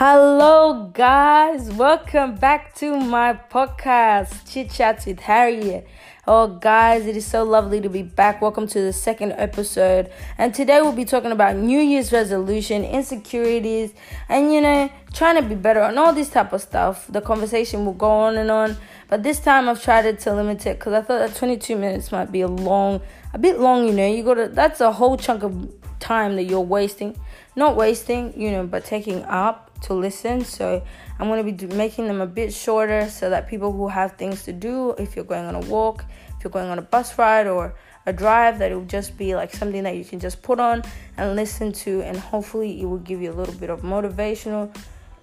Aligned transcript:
Hello, 0.00 0.92
guys. 0.94 1.70
Welcome 1.70 2.36
back 2.36 2.72
to 2.76 2.96
my 3.00 3.32
podcast, 3.32 4.48
Chit 4.48 4.70
Chats 4.70 5.06
with 5.06 5.18
Harriet. 5.18 5.88
Oh, 6.24 6.46
guys, 6.46 7.04
it 7.04 7.16
is 7.16 7.26
so 7.26 7.42
lovely 7.42 7.80
to 7.80 7.88
be 7.88 8.02
back. 8.04 8.40
Welcome 8.40 8.68
to 8.68 8.80
the 8.80 8.92
second 8.92 9.32
episode. 9.32 10.08
And 10.38 10.54
today 10.54 10.80
we'll 10.82 10.92
be 10.92 11.04
talking 11.04 11.32
about 11.32 11.56
New 11.56 11.80
Year's 11.80 12.12
resolution, 12.12 12.84
insecurities, 12.84 13.92
and 14.28 14.52
you 14.52 14.60
know, 14.60 14.88
trying 15.12 15.34
to 15.34 15.42
be 15.42 15.56
better 15.56 15.80
and 15.80 15.98
all 15.98 16.12
this 16.12 16.30
type 16.30 16.52
of 16.52 16.62
stuff. 16.62 17.08
The 17.08 17.20
conversation 17.20 17.84
will 17.84 17.94
go 17.94 18.08
on 18.08 18.36
and 18.36 18.52
on. 18.52 18.76
But 19.08 19.24
this 19.24 19.40
time 19.40 19.68
I've 19.68 19.82
tried 19.82 20.16
to 20.16 20.32
limit 20.32 20.64
it 20.64 20.78
because 20.78 20.92
I 20.92 21.02
thought 21.02 21.26
that 21.26 21.34
22 21.34 21.74
minutes 21.74 22.12
might 22.12 22.30
be 22.30 22.42
a 22.42 22.46
long, 22.46 23.00
a 23.34 23.38
bit 23.38 23.58
long, 23.58 23.88
you 23.88 23.94
know. 23.94 24.06
You 24.06 24.22
gotta, 24.22 24.46
that's 24.46 24.80
a 24.80 24.92
whole 24.92 25.16
chunk 25.16 25.42
of 25.42 25.72
time 25.98 26.36
that 26.36 26.44
you're 26.44 26.60
wasting. 26.60 27.18
Not 27.56 27.74
wasting, 27.74 28.40
you 28.40 28.52
know, 28.52 28.64
but 28.64 28.84
taking 28.84 29.24
up 29.24 29.67
to 29.82 29.94
listen. 29.94 30.44
So 30.44 30.82
I'm 31.18 31.28
going 31.28 31.44
to 31.44 31.66
be 31.66 31.74
making 31.74 32.06
them 32.06 32.20
a 32.20 32.26
bit 32.26 32.52
shorter 32.52 33.08
so 33.08 33.30
that 33.30 33.48
people 33.48 33.72
who 33.72 33.88
have 33.88 34.12
things 34.16 34.42
to 34.44 34.52
do, 34.52 34.92
if 34.98 35.16
you're 35.16 35.24
going 35.24 35.44
on 35.44 35.54
a 35.54 35.60
walk, 35.60 36.04
if 36.36 36.44
you're 36.44 36.50
going 36.50 36.68
on 36.68 36.78
a 36.78 36.82
bus 36.82 37.18
ride 37.18 37.46
or 37.46 37.74
a 38.06 38.12
drive, 38.12 38.58
that 38.58 38.72
it 38.72 38.74
will 38.74 38.84
just 38.84 39.18
be 39.18 39.34
like 39.34 39.52
something 39.52 39.82
that 39.82 39.96
you 39.96 40.04
can 40.04 40.18
just 40.20 40.42
put 40.42 40.58
on 40.60 40.82
and 41.16 41.36
listen 41.36 41.72
to, 41.72 42.00
and 42.02 42.16
hopefully 42.16 42.80
it 42.80 42.86
will 42.86 42.98
give 42.98 43.20
you 43.20 43.30
a 43.30 43.36
little 43.36 43.54
bit 43.54 43.70
of 43.70 43.82
motivational, 43.82 44.74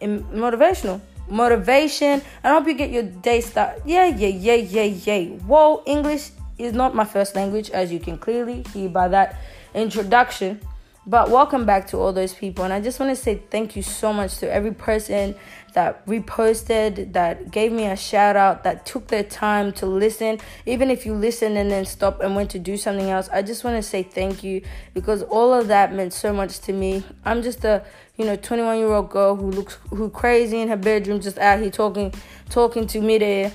motivational 0.01 1.01
motivation. 1.27 2.09
And 2.09 2.23
I 2.43 2.49
hope 2.53 2.67
you 2.67 2.75
get 2.75 2.91
your 2.91 3.03
day 3.03 3.41
started. 3.41 3.81
Yeah, 3.85 4.05
yeah, 4.05 4.27
yeah, 4.27 4.55
yeah, 4.55 4.83
yeah. 4.83 5.37
Whoa, 5.39 5.83
English 5.85 6.31
is 6.57 6.73
not 6.73 6.93
my 6.93 7.05
first 7.05 7.35
language, 7.35 7.69
as 7.71 7.91
you 7.91 7.99
can 7.99 8.17
clearly 8.17 8.63
hear 8.73 8.89
by 8.89 9.07
that 9.07 9.37
introduction. 9.73 10.59
But 11.07 11.29
welcome 11.29 11.67
back 11.67 11.85
to 11.89 11.97
all 11.97 12.13
those 12.13 12.33
people. 12.33 12.63
And 12.63 12.73
I 12.73 12.81
just 12.81 12.99
want 12.99 13.15
to 13.15 13.15
say 13.15 13.35
thank 13.51 13.75
you 13.75 13.83
so 13.83 14.11
much 14.11 14.39
to 14.39 14.51
every 14.51 14.73
person 14.73 15.35
that 15.75 16.03
reposted, 16.07 17.13
that 17.13 17.51
gave 17.51 17.71
me 17.71 17.85
a 17.85 17.95
shout 17.95 18.35
out, 18.35 18.63
that 18.63 18.87
took 18.87 19.07
their 19.09 19.21
time 19.21 19.71
to 19.73 19.85
listen. 19.85 20.39
Even 20.65 20.89
if 20.89 21.05
you 21.05 21.13
listened 21.13 21.59
and 21.59 21.69
then 21.69 21.85
stopped 21.85 22.23
and 22.23 22.35
went 22.35 22.49
to 22.51 22.59
do 22.59 22.75
something 22.75 23.11
else, 23.11 23.29
I 23.31 23.43
just 23.43 23.63
want 23.63 23.75
to 23.75 23.83
say 23.83 24.01
thank 24.01 24.43
you 24.43 24.63
because 24.95 25.21
all 25.21 25.53
of 25.53 25.67
that 25.67 25.93
meant 25.93 26.11
so 26.11 26.33
much 26.33 26.59
to 26.61 26.73
me. 26.73 27.03
I'm 27.23 27.43
just 27.43 27.63
a, 27.65 27.85
you 28.15 28.25
know, 28.25 28.35
21 28.35 28.79
year 28.79 28.91
old 28.91 29.11
girl 29.11 29.35
who 29.35 29.51
looks 29.51 29.77
who 29.91 30.09
crazy 30.09 30.59
in 30.59 30.69
her 30.69 30.77
bedroom, 30.77 31.19
just 31.21 31.37
out 31.37 31.59
here 31.59 31.69
talking, 31.69 32.15
talking 32.49 32.87
to 32.87 33.01
there 33.19 33.53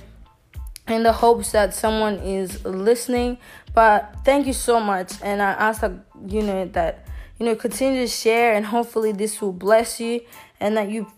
in 0.87 1.03
the 1.03 1.13
hopes 1.13 1.51
that 1.51 1.75
someone 1.75 2.19
is 2.19 2.65
listening. 2.65 3.39
But 3.75 4.15
thank 4.25 4.47
you 4.47 4.53
so 4.53 4.79
much. 4.79 5.15
And 5.21 5.43
I 5.43 5.51
ask 5.51 5.81
that, 5.81 5.93
you 6.29 6.43
know, 6.43 6.67
that 6.67 7.07
you 7.41 7.47
know, 7.47 7.57
continue 7.57 8.03
to 8.03 8.07
share 8.07 8.55
and 8.55 8.67
hopefully 8.67 9.13
this 9.13 9.41
will 9.41 9.53
bless 9.53 9.99
you 9.99 10.21
and 10.61 10.77
that 10.77 10.91
you 10.91 11.11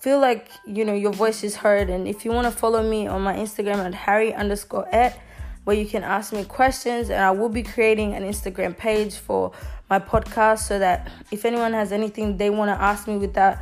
feel 0.00 0.18
like, 0.18 0.48
you 0.66 0.86
know, 0.86 0.94
your 0.94 1.12
voice 1.12 1.44
is 1.44 1.56
heard. 1.56 1.90
And 1.90 2.08
if 2.08 2.24
you 2.24 2.32
want 2.32 2.46
to 2.46 2.50
follow 2.50 2.82
me 2.82 3.06
on 3.06 3.20
my 3.20 3.34
Instagram 3.34 3.84
at 3.84 3.94
Harry 3.94 4.32
underscore 4.32 4.88
et, 4.90 5.20
where 5.64 5.76
you 5.76 5.86
can 5.86 6.02
ask 6.02 6.32
me 6.32 6.44
questions 6.44 7.10
and 7.10 7.22
I 7.22 7.30
will 7.32 7.50
be 7.50 7.62
creating 7.62 8.14
an 8.14 8.22
Instagram 8.22 8.74
page 8.74 9.16
for 9.16 9.52
my 9.90 9.98
podcast 9.98 10.60
so 10.60 10.78
that 10.78 11.12
if 11.30 11.44
anyone 11.44 11.74
has 11.74 11.92
anything 11.92 12.38
they 12.38 12.48
want 12.48 12.70
to 12.70 12.82
ask 12.82 13.06
me 13.06 13.18
without, 13.18 13.58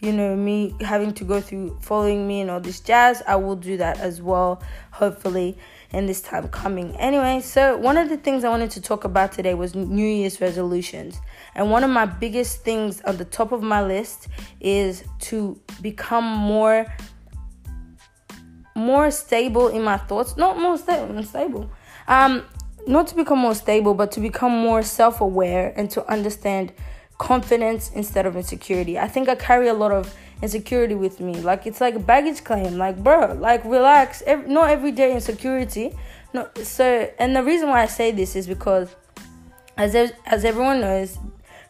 you 0.00 0.12
know, 0.12 0.34
me 0.34 0.74
having 0.80 1.14
to 1.14 1.22
go 1.22 1.40
through 1.40 1.78
following 1.80 2.26
me 2.26 2.40
and 2.40 2.50
all 2.50 2.58
this 2.58 2.80
jazz, 2.80 3.22
I 3.24 3.36
will 3.36 3.54
do 3.54 3.76
that 3.76 4.00
as 4.00 4.20
well, 4.20 4.60
hopefully 4.90 5.56
in 5.92 6.06
this 6.06 6.20
time 6.20 6.48
coming. 6.48 6.96
Anyway, 6.96 7.40
so 7.40 7.76
one 7.76 7.96
of 7.96 8.08
the 8.08 8.16
things 8.16 8.44
I 8.44 8.48
wanted 8.48 8.70
to 8.72 8.80
talk 8.80 9.04
about 9.04 9.32
today 9.32 9.54
was 9.54 9.74
New 9.74 10.06
Year's 10.06 10.40
resolutions. 10.40 11.20
And 11.54 11.70
one 11.70 11.84
of 11.84 11.90
my 11.90 12.06
biggest 12.06 12.62
things 12.62 13.00
on 13.02 13.16
the 13.16 13.24
top 13.24 13.52
of 13.52 13.62
my 13.62 13.84
list 13.84 14.28
is 14.60 15.04
to 15.20 15.60
become 15.80 16.24
more 16.24 16.86
more 18.74 19.10
stable 19.10 19.68
in 19.68 19.82
my 19.82 19.96
thoughts. 19.96 20.36
Not 20.36 20.58
more 20.58 20.76
stable, 20.76 21.22
stable. 21.22 21.70
Um 22.08 22.44
not 22.86 23.08
to 23.08 23.16
become 23.16 23.40
more 23.40 23.54
stable, 23.54 23.94
but 23.94 24.12
to 24.12 24.20
become 24.20 24.52
more 24.52 24.82
self-aware 24.82 25.72
and 25.76 25.90
to 25.90 26.08
understand 26.08 26.72
confidence 27.18 27.90
instead 27.90 28.26
of 28.26 28.36
insecurity. 28.36 28.98
I 28.98 29.08
think 29.08 29.28
I 29.28 29.34
carry 29.34 29.68
a 29.68 29.74
lot 29.74 29.90
of 29.90 30.14
insecurity 30.42 30.94
with 30.94 31.20
me. 31.20 31.34
Like 31.34 31.66
it's 31.66 31.80
like 31.80 31.94
a 31.94 32.00
baggage 32.00 32.44
claim. 32.44 32.78
Like 32.78 33.02
bro, 33.02 33.34
like 33.34 33.64
relax. 33.64 34.22
Every, 34.26 34.48
not 34.48 34.70
everyday 34.70 35.14
insecurity. 35.14 35.96
No. 36.32 36.48
So 36.62 37.10
and 37.18 37.34
the 37.34 37.42
reason 37.42 37.68
why 37.68 37.82
I 37.82 37.86
say 37.86 38.12
this 38.12 38.36
is 38.36 38.46
because 38.46 38.94
as 39.76 39.94
as 40.26 40.44
everyone 40.44 40.80
knows, 40.80 41.18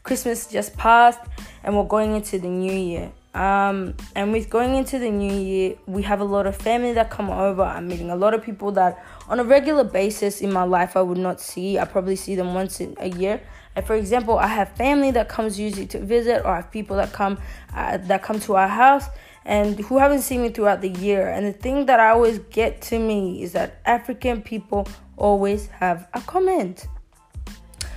Christmas 0.03 0.47
just 0.47 0.77
passed 0.77 1.21
and 1.65 1.77
we're 1.77 1.85
going 1.85 2.15
into 2.15 2.39
the 2.39 2.49
new 2.49 2.73
year. 2.73 3.13
Um, 3.35 3.95
and 4.15 4.33
with 4.33 4.49
going 4.49 4.77
into 4.77 4.99
the 4.99 5.11
new 5.11 5.33
year, 5.33 5.77
we 5.85 6.03
have 6.05 6.21
a 6.21 6.25
lot 6.25 6.47
of 6.47 6.57
family 6.57 6.95
that 6.95 7.11
come 7.11 7.29
over. 7.29 7.63
I'm 7.63 7.87
meeting 7.87 8.09
a 8.09 8.17
lot 8.17 8.33
of 8.33 8.43
people 8.43 8.73
that 8.73 9.05
on 9.29 9.39
a 9.41 9.45
regular 9.45 9.85
basis 9.85 10.41
in 10.41 10.51
my 10.51 10.63
life 10.63 10.97
I 10.97 11.03
would 11.03 11.19
not 11.19 11.39
see. 11.39 11.79
I 11.79 11.85
probably 11.85 12.17
see 12.17 12.35
them 12.35 12.55
once 12.55 12.81
in 12.81 12.97
a 12.99 13.09
year. 13.11 13.43
For 13.85 13.95
example, 13.95 14.39
I 14.39 14.47
have 14.47 14.71
family 14.77 15.11
that 15.13 15.29
comes 15.29 15.61
usually 15.61 15.87
to 15.89 15.99
visit, 15.99 16.45
or 16.45 16.53
I 16.53 16.57
have 16.57 16.71
people 16.71 16.97
that 16.97 17.13
come 17.13 17.39
uh, 17.75 17.99
that 17.99 18.23
come 18.23 18.41
to 18.41 18.57
our 18.57 18.69
house 18.69 19.07
and 19.45 19.79
who 19.79 19.99
haven't 19.99 20.23
seen 20.23 20.43
me 20.43 20.49
throughout 20.49 20.81
the 20.81 20.89
year. 20.89 21.29
And 21.29 21.47
the 21.47 21.53
thing 21.53 21.87
that 21.87 22.01
I 22.01 22.11
always 22.11 22.41
get 22.51 22.83
to 22.83 22.99
me 22.99 23.43
is 23.43 23.53
that 23.53 23.81
African 23.87 24.43
people 24.43 24.89
always 25.17 25.69
have 25.69 26.09
a 26.15 26.21
comment. 26.21 26.89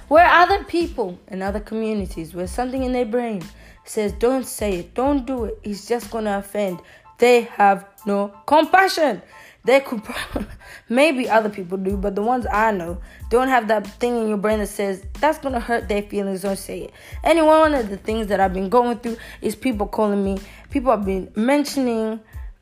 Where 0.09 0.25
other 0.25 0.63
people 0.63 1.19
in 1.27 1.41
other 1.41 1.59
communities, 1.59 2.33
where 2.33 2.47
something 2.47 2.83
in 2.83 2.93
their 2.93 3.05
brain 3.05 3.43
says, 3.83 4.11
don't 4.13 4.45
say 4.45 4.79
it, 4.79 4.93
don't 4.93 5.25
do 5.25 5.45
it, 5.45 5.59
it's 5.63 5.87
just 5.87 6.11
gonna 6.11 6.37
offend, 6.37 6.81
they 7.17 7.41
have 7.41 7.87
no 8.05 8.33
compassion. 8.45 9.21
They 9.65 9.81
could 9.81 10.01
maybe 10.89 11.29
other 11.29 11.49
people 11.49 11.77
do, 11.77 11.97
but 11.97 12.15
the 12.15 12.21
ones 12.21 12.45
I 12.51 12.71
know 12.71 13.01
don't 13.29 13.49
have 13.49 13.67
that 13.67 13.85
thing 13.85 14.17
in 14.17 14.29
your 14.29 14.37
brain 14.37 14.59
that 14.59 14.67
says 14.67 15.03
that's 15.19 15.37
gonna 15.37 15.59
hurt 15.59 15.89
their 15.89 16.01
feelings. 16.01 16.41
Don't 16.41 16.57
say 16.57 16.83
it. 16.83 16.93
And 17.23 17.45
one 17.45 17.73
of 17.73 17.89
the 17.89 17.97
things 17.97 18.27
that 18.27 18.39
I've 18.39 18.53
been 18.53 18.69
going 18.69 18.99
through 18.99 19.17
is 19.41 19.55
people 19.55 19.87
calling 19.87 20.23
me. 20.23 20.39
People 20.69 20.91
have 20.91 21.05
been 21.05 21.31
mentioning 21.35 22.19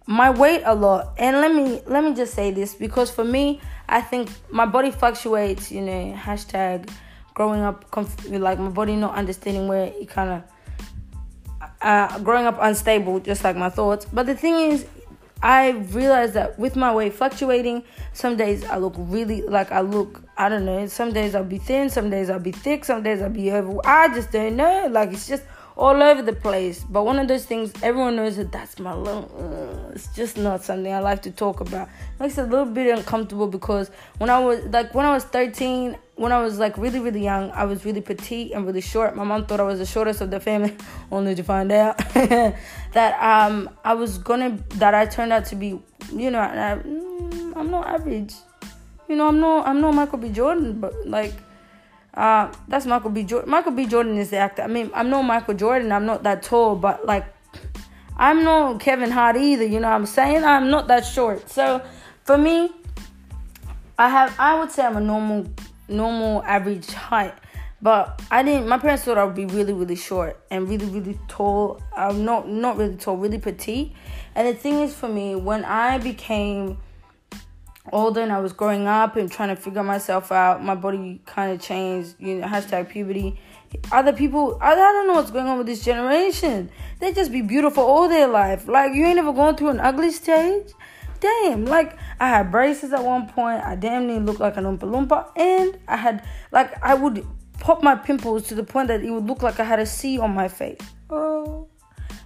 my 0.08 0.30
weight 0.30 0.63
a 0.66 0.74
lot. 0.74 1.13
And 1.18 1.38
let 1.38 1.53
me 1.53 1.81
let 1.85 2.03
me 2.03 2.16
just 2.16 2.34
say 2.34 2.52
this 2.52 2.74
because 2.74 3.12
for 3.12 3.24
me, 3.24 3.62
I 3.88 4.02
think 4.02 4.29
my 4.50 4.66
body 4.66 4.90
fluctuates. 4.90 5.72
You 5.72 5.81
know, 5.81 6.14
hashtag 6.18 6.90
growing 7.35 7.62
up 7.62 7.91
conf- 7.91 8.28
like 8.29 8.58
my 8.58 8.69
body 8.69 8.96
not 8.96 9.14
understanding 9.16 9.68
where 9.68 9.85
it 9.85 10.09
kind 10.09 10.29
of. 10.31 10.44
Uh, 11.79 12.18
growing 12.19 12.47
up 12.47 12.58
unstable, 12.59 13.19
just 13.19 13.44
like 13.44 13.56
my 13.56 13.69
thoughts. 13.69 14.06
But 14.12 14.25
the 14.25 14.34
thing 14.35 14.72
is, 14.72 14.88
I 15.41 15.69
realized 15.69 16.33
that 16.33 16.57
with 16.57 16.75
my 16.75 16.93
weight 16.93 17.13
fluctuating, 17.13 17.83
some 18.13 18.37
days 18.37 18.63
I 18.65 18.77
look 18.77 18.95
really 18.97 19.41
like 19.41 19.71
I 19.71 19.81
look, 19.81 20.23
I 20.37 20.49
don't 20.49 20.65
know, 20.65 20.87
some 20.87 21.13
days 21.13 21.35
I'll 21.35 21.43
be 21.43 21.59
thin, 21.59 21.89
some 21.89 22.09
days 22.09 22.29
I'll 22.29 22.39
be 22.39 22.51
thick, 22.51 22.85
some 22.85 23.03
days 23.03 23.21
I'll 23.21 23.29
be 23.29 23.51
over. 23.51 23.79
I 23.85 24.07
just 24.13 24.31
don't 24.31 24.55
know. 24.55 24.87
Like 24.89 25.11
it's 25.13 25.27
just 25.27 25.43
all 25.77 26.01
over 26.01 26.21
the 26.21 26.33
place. 26.33 26.83
But 26.83 27.03
one 27.05 27.19
of 27.19 27.27
those 27.27 27.45
things, 27.45 27.71
everyone 27.83 28.15
knows 28.15 28.37
that 28.37 28.51
that's 28.51 28.79
my 28.79 28.93
little, 28.93 29.29
uh, 29.37 29.91
it's 29.93 30.13
just 30.15 30.37
not 30.37 30.63
something 30.63 30.91
I 30.91 30.99
like 30.99 31.21
to 31.23 31.31
talk 31.31 31.59
about. 31.59 31.87
It 31.87 32.19
makes 32.19 32.37
it 32.37 32.41
a 32.41 32.47
little 32.47 32.65
bit 32.65 32.97
uncomfortable 32.97 33.47
because 33.47 33.89
when 34.17 34.29
I 34.29 34.39
was, 34.39 34.63
like, 34.65 34.93
when 34.93 35.05
I 35.05 35.13
was 35.13 35.23
13, 35.25 35.97
when 36.17 36.31
I 36.31 36.41
was 36.41 36.59
like 36.59 36.78
really, 36.78 37.00
really 37.00 37.23
young, 37.23 37.51
I 37.51 37.66
was 37.66 37.85
really 37.85 38.01
petite 38.01 38.51
and 38.51 38.66
really 38.66 38.81
short. 38.81 39.16
My 39.16 39.23
mom 39.23 39.45
thought 39.45 39.59
I 39.59 39.63
was 39.63 39.79
the 39.79 39.85
shortest 39.85 40.22
of 40.22 40.29
the 40.29 40.39
family, 40.39 40.75
only 41.11 41.35
to 41.35 41.44
find 41.44 41.72
out 41.72 41.97
that 42.94 43.17
um 43.22 43.69
I 43.85 43.94
was 43.94 44.17
gonna 44.17 44.57
that 44.75 44.94
I 44.94 45.05
turned 45.05 45.31
out 45.31 45.45
to 45.45 45.55
be, 45.55 45.79
you 46.11 46.31
know, 46.31 46.39
I, 46.39 46.79
mm, 46.83 47.53
I'm 47.55 47.72
not 47.72 47.88
average. 47.88 48.33
You 49.07 49.16
know, 49.16 49.28
I'm 49.28 49.39
not 49.39 49.67
I'm 49.67 49.79
not 49.79 49.94
Michael 49.94 50.17
B. 50.17 50.29
Jordan, 50.29 50.79
but 50.81 50.94
like 51.07 51.33
uh, 52.17 52.52
that's 52.67 52.87
Michael 52.87 53.11
B. 53.11 53.23
Jordan. 53.23 53.49
Michael 53.49 53.73
B. 53.73 53.85
Jordan 53.85 54.17
is 54.17 54.31
the 54.31 54.37
actor. 54.37 54.64
I 54.64 54.67
mean, 54.67 54.90
I'm 54.96 55.11
not 55.11 55.22
Michael 55.22 55.53
Jordan. 55.53 55.91
I'm 55.91 56.08
not 56.08 56.23
that 56.23 56.41
tall, 56.41 56.75
but 56.75 57.05
like, 57.05 57.25
I'm 58.17 58.43
not 58.43 58.79
Kevin 58.79 59.11
Hart 59.11 59.37
either. 59.37 59.64
You 59.64 59.79
know 59.79 59.90
what 59.90 59.96
I'm 59.96 60.08
saying? 60.08 60.43
I'm 60.43 60.72
not 60.72 60.87
that 60.87 61.05
short. 61.05 61.47
So, 61.47 61.79
for 62.23 62.35
me, 62.35 62.72
I 63.99 64.09
have. 64.09 64.35
I 64.40 64.59
would 64.59 64.72
say 64.72 64.84
I'm 64.84 64.97
a 64.97 65.02
normal, 65.02 65.46
normal 65.87 66.43
average 66.43 66.87
height. 66.87 67.34
But 67.81 68.22
I 68.31 68.41
didn't. 68.41 68.67
My 68.67 68.79
parents 68.79 69.03
thought 69.03 69.17
I 69.17 69.23
would 69.23 69.35
be 69.35 69.45
really, 69.45 69.73
really 69.73 69.95
short 69.95 70.39
and 70.49 70.67
really, 70.67 70.87
really 70.87 71.19
tall. 71.28 71.81
I'm 71.95 72.25
not, 72.25 72.49
not 72.49 72.78
really 72.78 72.95
tall, 72.95 73.17
really 73.17 73.37
petite. 73.37 73.93
And 74.34 74.47
the 74.47 74.53
thing 74.53 74.79
is, 74.79 74.95
for 74.95 75.07
me, 75.07 75.35
when 75.35 75.63
I 75.63 75.99
became 75.99 76.79
older 77.93 78.22
and 78.22 78.31
I 78.31 78.39
was 78.39 78.51
growing 78.51 78.87
up 78.87 79.16
and 79.16 79.31
trying 79.31 79.49
to 79.49 79.55
figure 79.55 79.84
myself 79.84 80.31
out, 80.31 80.63
my 80.63 80.73
body 80.73 81.22
kind 81.25 81.51
of 81.51 81.61
changed. 81.61 82.16
You 82.19 82.37
know, 82.37 82.47
hashtag 82.47 82.90
puberty. 82.90 83.40
Other 83.91 84.13
people, 84.13 84.57
I, 84.59 84.72
I 84.72 84.75
don't 84.75 85.07
know 85.07 85.13
what's 85.13 85.31
going 85.31 85.45
on 85.45 85.59
with 85.59 85.67
this 85.67 85.83
generation. 85.83 86.72
They 86.99 87.13
just 87.13 87.31
be 87.31 87.41
beautiful 87.41 87.83
all 87.83 88.07
their 88.09 88.28
life. 88.28 88.67
Like 88.67 88.95
you 88.95 89.05
ain't 89.05 89.19
ever 89.19 89.33
going 89.33 89.55
through 89.55 89.69
an 89.69 89.79
ugly 89.79 90.11
stage. 90.11 90.72
Damn, 91.19 91.66
like 91.66 91.97
I 92.19 92.29
had 92.29 92.52
braces 92.52 92.93
at 92.93 93.03
one 93.03 93.28
point. 93.28 93.64
I 93.64 93.75
damn 93.75 94.08
near 94.08 94.19
looked 94.19 94.40
like 94.40 94.58
an 94.58 94.66
Oompa 94.66 94.81
Loompa, 94.81 95.28
and 95.35 95.78
I 95.87 95.97
had 95.97 96.28
like 96.52 96.81
I 96.84 96.93
would 96.93 97.25
pop 97.59 97.84
my 97.84 97.96
pimples 97.96 98.47
to 98.47 98.55
the 98.55 98.64
point 98.64 98.87
that 98.90 99.02
it 99.02 99.11
would 99.11 99.25
look 99.25 99.41
like 99.41 99.59
I 99.59 99.64
had 99.64 99.79
a 99.79 99.85
C 99.85 100.19
on 100.19 100.34
my 100.34 100.47
face. 100.47 100.79
Oh, 101.09 101.67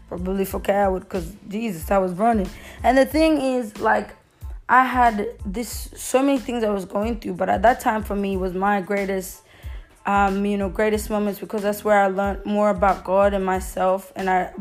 probably 0.08 0.46
for 0.46 0.60
coward 0.60 1.02
because 1.04 1.34
Jesus, 1.48 1.90
I 1.90 1.98
was 1.98 2.14
running. 2.14 2.50
And 2.84 2.98
the 2.98 3.06
thing 3.06 3.40
is, 3.40 3.80
like, 3.80 4.10
I 4.68 4.86
had 4.86 5.28
this 5.46 5.90
so 5.96 6.22
many 6.22 6.38
things 6.40 6.64
I 6.64 6.70
was 6.70 6.86
going 6.86 7.20
through, 7.20 7.36
but 7.36 7.50
at 7.50 7.62
that 7.62 7.80
time 7.80 8.04
for 8.04 8.16
me 8.16 8.38
was 8.38 8.54
my 8.54 8.82
greatest, 8.82 9.42
um, 10.06 10.46
you 10.46 10.58
know, 10.58 10.70
greatest 10.70 11.10
moments 11.10 11.40
because 11.40 11.62
that's 11.62 11.84
where 11.84 12.00
I 12.02 12.08
learned 12.08 12.46
more 12.46 12.70
about 12.70 13.04
God 13.04 13.34
and 13.34 13.46
myself, 13.46 14.12
and 14.16 14.30
I, 14.30 14.54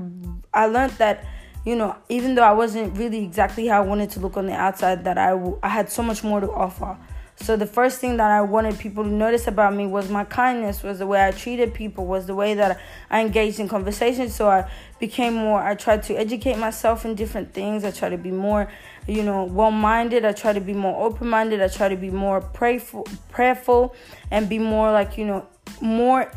I 0.52 0.66
learned 0.66 0.92
that, 0.94 1.24
you 1.64 1.76
know, 1.76 1.96
even 2.08 2.34
though 2.34 2.42
I 2.42 2.52
wasn't 2.52 2.96
really 2.96 3.22
exactly 3.24 3.66
how 3.66 3.82
I 3.82 3.86
wanted 3.86 4.10
to 4.10 4.20
look 4.20 4.36
on 4.36 4.46
the 4.46 4.54
outside, 4.54 5.04
that 5.04 5.18
I, 5.18 5.38
I 5.62 5.68
had 5.68 5.90
so 5.90 6.02
much 6.02 6.24
more 6.24 6.40
to 6.40 6.50
offer. 6.50 6.96
So 7.42 7.56
the 7.56 7.66
first 7.66 8.00
thing 8.00 8.18
that 8.18 8.30
I 8.30 8.42
wanted 8.42 8.78
people 8.78 9.02
to 9.02 9.08
notice 9.08 9.46
about 9.46 9.74
me 9.74 9.86
was 9.86 10.10
my 10.10 10.24
kindness, 10.24 10.82
was 10.82 10.98
the 10.98 11.06
way 11.06 11.26
I 11.26 11.30
treated 11.30 11.72
people, 11.72 12.04
was 12.04 12.26
the 12.26 12.34
way 12.34 12.52
that 12.52 12.78
I 13.08 13.22
engaged 13.22 13.60
in 13.60 13.66
conversations. 13.66 14.34
So 14.34 14.50
I 14.50 14.70
became 14.98 15.34
more. 15.34 15.58
I 15.62 15.74
tried 15.74 16.02
to 16.04 16.14
educate 16.14 16.58
myself 16.58 17.06
in 17.06 17.14
different 17.14 17.54
things. 17.54 17.82
I 17.82 17.92
tried 17.92 18.10
to 18.10 18.18
be 18.18 18.30
more, 18.30 18.70
you 19.06 19.22
know, 19.22 19.44
well-minded. 19.44 20.26
I 20.26 20.32
tried 20.32 20.54
to 20.54 20.60
be 20.60 20.74
more 20.74 21.06
open-minded. 21.06 21.62
I 21.62 21.68
tried 21.68 21.90
to 21.90 21.96
be 21.96 22.10
more 22.10 22.42
prayerful, 22.42 23.06
prayerful, 23.30 23.94
and 24.30 24.46
be 24.46 24.58
more 24.58 24.92
like 24.92 25.16
you 25.16 25.24
know, 25.24 25.46
more 25.80 26.30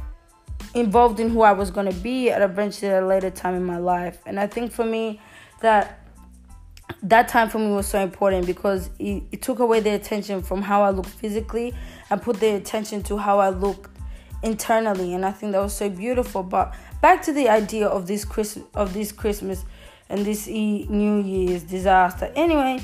involved 0.73 1.19
in 1.19 1.29
who 1.29 1.41
I 1.41 1.51
was 1.51 1.71
going 1.71 1.91
to 1.91 1.99
be 1.99 2.29
at 2.29 2.41
eventually 2.41 2.91
a 2.91 3.05
later 3.05 3.29
time 3.29 3.55
in 3.55 3.63
my 3.63 3.77
life. 3.77 4.19
And 4.25 4.39
I 4.39 4.47
think 4.47 4.71
for 4.71 4.85
me 4.85 5.21
that 5.61 5.99
that 7.01 7.27
time 7.27 7.49
for 7.49 7.59
me 7.59 7.71
was 7.71 7.87
so 7.87 7.99
important 7.99 8.45
because 8.45 8.89
it, 8.99 9.23
it 9.31 9.41
took 9.41 9.59
away 9.59 9.79
the 9.79 9.91
attention 9.91 10.41
from 10.41 10.61
how 10.61 10.83
I 10.83 10.89
looked 10.89 11.09
physically 11.09 11.73
and 12.09 12.21
put 12.21 12.39
the 12.39 12.55
attention 12.55 13.03
to 13.03 13.17
how 13.17 13.39
I 13.39 13.49
looked 13.49 13.89
internally. 14.41 15.13
And 15.13 15.25
I 15.25 15.31
think 15.31 15.53
that 15.53 15.61
was 15.61 15.75
so 15.75 15.89
beautiful. 15.89 16.43
But 16.43 16.73
back 17.01 17.21
to 17.23 17.33
the 17.33 17.49
idea 17.49 17.87
of 17.87 18.07
this 18.07 18.25
Christmas 18.25 18.65
of 18.73 18.93
this 18.93 19.11
Christmas 19.11 19.63
and 20.09 20.25
this 20.25 20.47
e- 20.47 20.87
New 20.89 21.21
Year's 21.21 21.63
disaster. 21.63 22.31
Anyway 22.35 22.81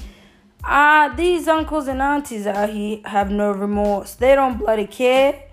uh 0.61 1.15
these 1.15 1.47
uncles 1.47 1.87
and 1.87 2.01
aunties 2.01 2.45
out 2.45 2.69
here 2.69 2.99
have 3.05 3.31
no 3.31 3.51
remorse. 3.51 4.15
They 4.15 4.35
don't 4.35 4.57
bloody 4.57 4.87
care 4.87 5.48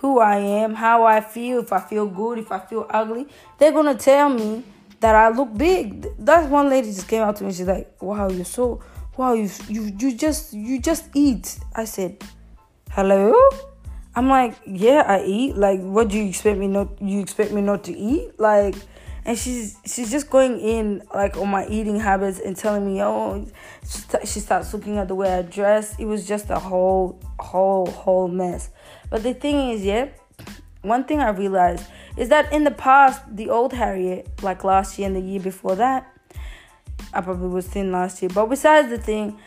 who 0.00 0.18
I 0.18 0.36
am 0.36 0.74
how 0.74 1.04
I 1.04 1.20
feel 1.20 1.60
if 1.60 1.72
I 1.72 1.80
feel 1.80 2.06
good 2.06 2.38
if 2.38 2.52
I 2.52 2.58
feel 2.58 2.86
ugly 2.90 3.26
they're 3.58 3.72
gonna 3.72 3.94
tell 3.94 4.28
me 4.28 4.64
that 5.00 5.14
I 5.14 5.30
look 5.30 5.56
big. 5.56 6.06
That 6.18 6.48
one 6.48 6.68
lady 6.68 6.88
just 6.92 7.08
came 7.08 7.22
out 7.22 7.36
to 7.36 7.44
me. 7.44 7.52
She's 7.52 7.66
like, 7.66 7.90
"Wow, 8.00 8.28
you're 8.28 8.44
so 8.44 8.80
wow. 9.16 9.32
You 9.32 9.50
you 9.68 9.92
you 9.98 10.14
just 10.14 10.52
you 10.52 10.80
just 10.80 11.08
eat." 11.14 11.58
I 11.74 11.84
said, 11.84 12.22
"Hello." 12.90 13.34
I'm 14.14 14.28
like, 14.28 14.54
"Yeah, 14.66 15.04
I 15.06 15.24
eat. 15.24 15.56
Like, 15.56 15.80
what 15.80 16.08
do 16.08 16.18
you 16.18 16.28
expect 16.28 16.58
me 16.58 16.68
not? 16.68 17.00
You 17.00 17.20
expect 17.20 17.52
me 17.52 17.60
not 17.60 17.84
to 17.84 17.96
eat? 17.96 18.38
Like." 18.38 18.76
And 19.22 19.36
she's 19.36 19.76
she's 19.84 20.10
just 20.10 20.30
going 20.30 20.58
in 20.60 21.02
like 21.14 21.36
on 21.36 21.48
my 21.48 21.66
eating 21.66 22.00
habits 22.00 22.40
and 22.40 22.56
telling 22.56 22.86
me, 22.86 23.02
oh, 23.02 23.46
she 24.24 24.40
starts 24.40 24.72
looking 24.72 24.96
at 24.96 25.08
the 25.08 25.14
way 25.14 25.30
I 25.30 25.42
dress. 25.42 25.94
It 25.98 26.06
was 26.06 26.26
just 26.26 26.48
a 26.48 26.58
whole 26.58 27.20
whole 27.38 27.84
whole 27.86 28.28
mess. 28.28 28.70
But 29.10 29.22
the 29.22 29.34
thing 29.34 29.70
is, 29.70 29.84
yeah, 29.84 30.08
one 30.82 31.04
thing 31.04 31.20
I 31.20 31.30
realized 31.30 31.86
is 32.16 32.28
that 32.30 32.52
in 32.52 32.64
the 32.64 32.70
past, 32.70 33.22
the 33.36 33.50
old 33.50 33.72
Harriet, 33.72 34.28
like 34.42 34.64
last 34.64 34.98
year 34.98 35.08
and 35.08 35.16
the 35.16 35.20
year 35.20 35.40
before 35.40 35.76
that, 35.76 36.06
I 37.12 37.20
probably 37.20 37.48
was 37.48 37.66
thin 37.66 37.92
last 37.92 38.22
year. 38.22 38.30
But 38.32 38.46
besides 38.46 38.88
the 38.88 38.98
thing, 38.98 39.38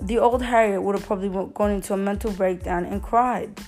the 0.00 0.18
old 0.18 0.42
Harriet 0.42 0.82
would 0.82 0.94
have 0.94 1.06
probably 1.06 1.30
gone 1.54 1.70
into 1.70 1.94
a 1.94 1.96
mental 1.96 2.30
breakdown 2.30 2.84
and 2.84 3.02
cried. 3.02 3.58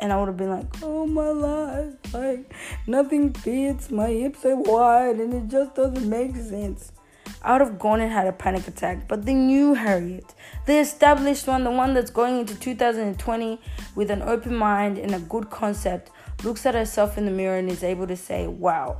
And 0.00 0.12
I 0.12 0.18
would 0.18 0.28
have 0.28 0.36
been 0.36 0.50
like, 0.50 0.66
oh 0.82 1.06
my 1.06 1.28
life, 1.28 1.94
like 2.12 2.52
nothing 2.86 3.32
fits, 3.32 3.90
my 3.90 4.08
hips 4.08 4.44
are 4.44 4.56
wide, 4.56 5.16
and 5.16 5.34
it 5.34 5.48
just 5.48 5.74
doesn't 5.74 6.08
make 6.08 6.34
sense. 6.36 6.92
I 7.42 7.52
would 7.52 7.60
have 7.60 7.78
gone 7.78 8.00
and 8.00 8.12
had 8.12 8.26
a 8.26 8.32
panic 8.32 8.68
attack. 8.68 9.08
But 9.08 9.26
the 9.26 9.34
new 9.34 9.74
Harriet, 9.74 10.34
the 10.66 10.78
established 10.78 11.46
one, 11.46 11.64
the 11.64 11.70
one 11.70 11.92
that's 11.92 12.10
going 12.10 12.38
into 12.38 12.54
2020 12.54 13.60
with 13.94 14.10
an 14.10 14.22
open 14.22 14.56
mind 14.56 14.98
and 14.98 15.14
a 15.14 15.18
good 15.18 15.50
concept, 15.50 16.10
looks 16.44 16.64
at 16.66 16.74
herself 16.74 17.18
in 17.18 17.24
the 17.24 17.30
mirror 17.30 17.58
and 17.58 17.68
is 17.68 17.82
able 17.82 18.06
to 18.06 18.16
say, 18.16 18.46
wow, 18.46 18.96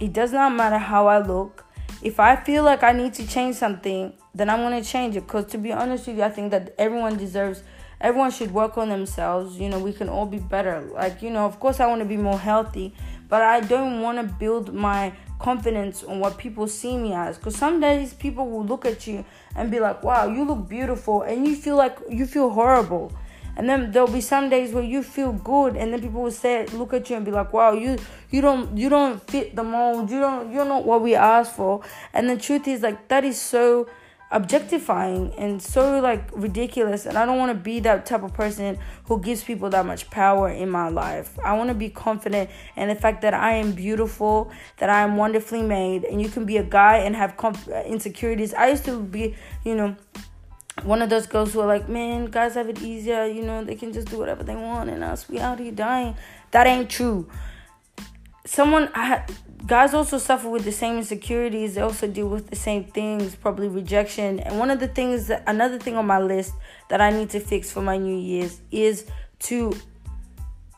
it 0.00 0.12
does 0.12 0.32
not 0.32 0.54
matter 0.54 0.78
how 0.78 1.06
I 1.06 1.18
look. 1.18 1.64
If 2.02 2.18
I 2.18 2.36
feel 2.36 2.64
like 2.64 2.82
I 2.82 2.92
need 2.92 3.14
to 3.14 3.26
change 3.26 3.56
something, 3.56 4.14
then 4.34 4.48
I'm 4.48 4.60
going 4.60 4.82
to 4.82 4.88
change 4.88 5.16
it. 5.16 5.26
Because 5.26 5.46
to 5.46 5.58
be 5.58 5.72
honest 5.72 6.06
with 6.06 6.16
you, 6.16 6.22
I 6.22 6.30
think 6.30 6.50
that 6.50 6.74
everyone 6.78 7.16
deserves, 7.16 7.62
everyone 8.00 8.30
should 8.30 8.52
work 8.52 8.78
on 8.78 8.88
themselves. 8.88 9.58
You 9.58 9.68
know, 9.68 9.78
we 9.78 9.92
can 9.92 10.08
all 10.08 10.26
be 10.26 10.38
better. 10.38 10.80
Like, 10.80 11.22
you 11.22 11.30
know, 11.30 11.44
of 11.44 11.60
course, 11.60 11.78
I 11.78 11.86
want 11.86 12.00
to 12.00 12.06
be 12.06 12.16
more 12.16 12.38
healthy, 12.38 12.94
but 13.30 13.42
I 13.42 13.60
don't 13.60 14.02
want 14.02 14.18
to 14.18 14.34
build 14.34 14.74
my 14.74 15.14
confidence 15.38 16.04
on 16.04 16.20
what 16.20 16.36
people 16.36 16.66
see 16.66 16.98
me 16.98 17.14
as. 17.14 17.38
Because 17.38 17.56
some 17.56 17.80
days 17.80 18.12
people 18.12 18.50
will 18.50 18.64
look 18.64 18.84
at 18.84 19.06
you 19.06 19.24
and 19.56 19.70
be 19.70 19.80
like, 19.80 20.02
wow, 20.02 20.28
you 20.28 20.44
look 20.44 20.68
beautiful. 20.68 21.22
And 21.22 21.46
you 21.46 21.56
feel 21.56 21.76
like 21.76 21.96
you 22.10 22.26
feel 22.26 22.50
horrible. 22.50 23.12
And 23.56 23.68
then 23.68 23.90
there'll 23.92 24.08
be 24.08 24.20
some 24.20 24.48
days 24.48 24.72
where 24.72 24.82
you 24.82 25.02
feel 25.02 25.32
good, 25.32 25.76
and 25.76 25.92
then 25.92 26.00
people 26.00 26.22
will 26.22 26.30
say, 26.30 26.66
look 26.66 26.94
at 26.94 27.10
you 27.10 27.16
and 27.16 27.24
be 27.24 27.30
like, 27.30 27.52
"Wow, 27.52 27.72
you 27.72 27.98
you 28.30 28.40
don't 28.40 28.78
you 28.78 28.88
don't 28.88 29.20
fit 29.28 29.54
the 29.56 29.64
mold. 29.64 30.08
You 30.10 30.20
don't 30.20 30.52
you're 30.52 30.64
not 30.64 30.86
what 30.86 31.02
we 31.02 31.14
asked 31.14 31.56
for." 31.56 31.82
And 32.14 32.30
the 32.30 32.36
truth 32.36 32.68
is, 32.68 32.80
like 32.80 33.08
that 33.08 33.24
is 33.24 33.38
so 33.38 33.86
objectifying 34.32 35.32
and 35.36 35.60
so 35.60 36.00
like 36.00 36.28
ridiculous 36.32 37.04
and 37.04 37.18
i 37.18 37.26
don't 37.26 37.38
want 37.38 37.50
to 37.50 37.62
be 37.62 37.80
that 37.80 38.06
type 38.06 38.22
of 38.22 38.32
person 38.32 38.78
who 39.06 39.20
gives 39.20 39.42
people 39.42 39.68
that 39.68 39.84
much 39.84 40.08
power 40.08 40.48
in 40.48 40.70
my 40.70 40.88
life 40.88 41.36
i 41.44 41.52
want 41.52 41.68
to 41.68 41.74
be 41.74 41.88
confident 41.88 42.48
in 42.76 42.88
the 42.88 42.94
fact 42.94 43.22
that 43.22 43.34
i 43.34 43.52
am 43.52 43.72
beautiful 43.72 44.50
that 44.78 44.88
i 44.88 45.00
am 45.00 45.16
wonderfully 45.16 45.62
made 45.62 46.04
and 46.04 46.22
you 46.22 46.28
can 46.28 46.44
be 46.44 46.56
a 46.56 46.62
guy 46.62 46.98
and 46.98 47.16
have 47.16 47.36
comp- 47.36 47.68
uh, 47.68 47.82
insecurities 47.82 48.54
i 48.54 48.68
used 48.68 48.84
to 48.84 49.00
be 49.00 49.34
you 49.64 49.74
know 49.74 49.96
one 50.84 51.02
of 51.02 51.10
those 51.10 51.26
girls 51.26 51.52
who 51.52 51.60
are 51.60 51.66
like, 51.66 51.88
man, 51.88 52.26
guys 52.26 52.54
have 52.54 52.68
it 52.68 52.80
easier, 52.80 53.26
you 53.26 53.42
know, 53.42 53.64
they 53.64 53.74
can 53.74 53.92
just 53.92 54.08
do 54.08 54.18
whatever 54.18 54.42
they 54.42 54.56
want, 54.56 54.88
and 54.90 55.04
us, 55.04 55.28
we 55.28 55.38
out 55.38 55.58
here 55.58 55.72
dying. 55.72 56.16
That 56.52 56.66
ain't 56.66 56.88
true. 56.88 57.28
Someone, 58.46 58.90
I, 58.94 59.24
guys 59.66 59.94
also 59.94 60.18
suffer 60.18 60.48
with 60.48 60.64
the 60.64 60.72
same 60.72 60.98
insecurities. 60.98 61.74
They 61.74 61.80
also 61.80 62.06
deal 62.06 62.28
with 62.28 62.48
the 62.48 62.56
same 62.56 62.84
things, 62.84 63.34
probably 63.34 63.68
rejection. 63.68 64.40
And 64.40 64.58
one 64.58 64.70
of 64.70 64.80
the 64.80 64.88
things, 64.88 65.26
that, 65.28 65.44
another 65.46 65.78
thing 65.78 65.96
on 65.96 66.06
my 66.06 66.18
list 66.18 66.54
that 66.88 67.00
I 67.00 67.10
need 67.10 67.30
to 67.30 67.40
fix 67.40 67.70
for 67.70 67.82
my 67.82 67.96
New 67.96 68.16
Year's 68.16 68.60
is 68.70 69.06
to 69.40 69.72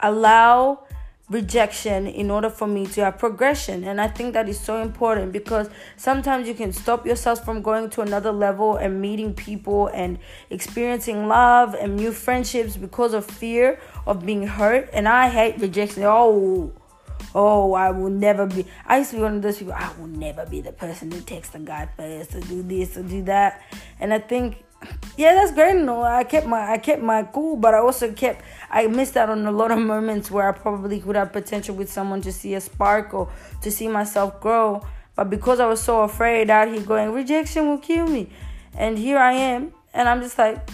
allow 0.00 0.84
rejection 1.30 2.06
in 2.06 2.30
order 2.30 2.50
for 2.50 2.66
me 2.66 2.86
to 2.86 3.04
have 3.04 3.18
progression. 3.18 3.84
And 3.84 4.00
I 4.00 4.08
think 4.08 4.34
that 4.34 4.48
is 4.48 4.60
so 4.60 4.82
important 4.82 5.32
because 5.32 5.70
sometimes 5.96 6.46
you 6.46 6.54
can 6.54 6.72
stop 6.72 7.06
yourself 7.06 7.44
from 7.44 7.62
going 7.62 7.88
to 7.90 8.02
another 8.02 8.32
level 8.32 8.76
and 8.76 9.00
meeting 9.00 9.32
people 9.32 9.86
and 9.88 10.18
experiencing 10.50 11.28
love 11.28 11.74
and 11.74 11.96
new 11.96 12.12
friendships 12.12 12.76
because 12.76 13.14
of 13.14 13.24
fear 13.24 13.80
of 14.06 14.26
being 14.26 14.46
hurt. 14.46 14.90
And 14.92 15.08
I 15.08 15.30
hate 15.30 15.58
rejection. 15.58 16.02
Oh, 16.04 16.72
oh, 17.34 17.74
I 17.74 17.90
will 17.90 18.10
never 18.10 18.46
be. 18.46 18.66
I 18.86 18.98
used 18.98 19.10
to 19.10 19.16
be 19.16 19.22
one 19.22 19.36
of 19.36 19.42
those 19.42 19.58
people. 19.58 19.72
I 19.72 19.92
will 19.98 20.08
never 20.08 20.46
be 20.46 20.60
the 20.60 20.72
person 20.72 21.10
to 21.10 21.20
text 21.22 21.54
a 21.54 21.58
guy 21.58 21.88
first 21.96 22.32
to 22.32 22.40
do 22.40 22.62
this 22.62 22.96
or 22.96 23.02
do 23.02 23.22
that. 23.24 23.62
And 24.00 24.12
I 24.12 24.18
think 24.18 24.64
yeah, 25.16 25.34
that's 25.34 25.52
great. 25.52 25.76
No, 25.76 26.02
I 26.02 26.24
kept 26.24 26.46
my 26.46 26.72
I 26.72 26.78
kept 26.78 27.02
my 27.02 27.22
cool, 27.24 27.56
but 27.56 27.74
I 27.74 27.78
also 27.78 28.12
kept 28.12 28.42
I 28.70 28.86
missed 28.86 29.16
out 29.16 29.30
on 29.30 29.46
a 29.46 29.52
lot 29.52 29.70
of 29.70 29.78
moments 29.78 30.30
where 30.30 30.48
I 30.48 30.52
probably 30.52 31.00
could 31.00 31.16
have 31.16 31.32
potential 31.32 31.74
with 31.74 31.90
someone 31.90 32.20
to 32.22 32.32
see 32.32 32.54
a 32.54 32.60
spark 32.60 33.14
or 33.14 33.30
to 33.62 33.70
see 33.70 33.88
myself 33.88 34.40
grow. 34.40 34.84
But 35.14 35.30
because 35.30 35.60
I 35.60 35.66
was 35.66 35.80
so 35.80 36.02
afraid 36.02 36.50
out 36.50 36.68
here 36.68 36.80
going, 36.80 37.12
rejection 37.12 37.68
will 37.68 37.78
kill 37.78 38.06
me. 38.06 38.30
And 38.76 38.96
here 38.96 39.18
I 39.18 39.32
am, 39.32 39.74
and 39.92 40.08
I'm 40.08 40.22
just 40.22 40.38
like, 40.38 40.70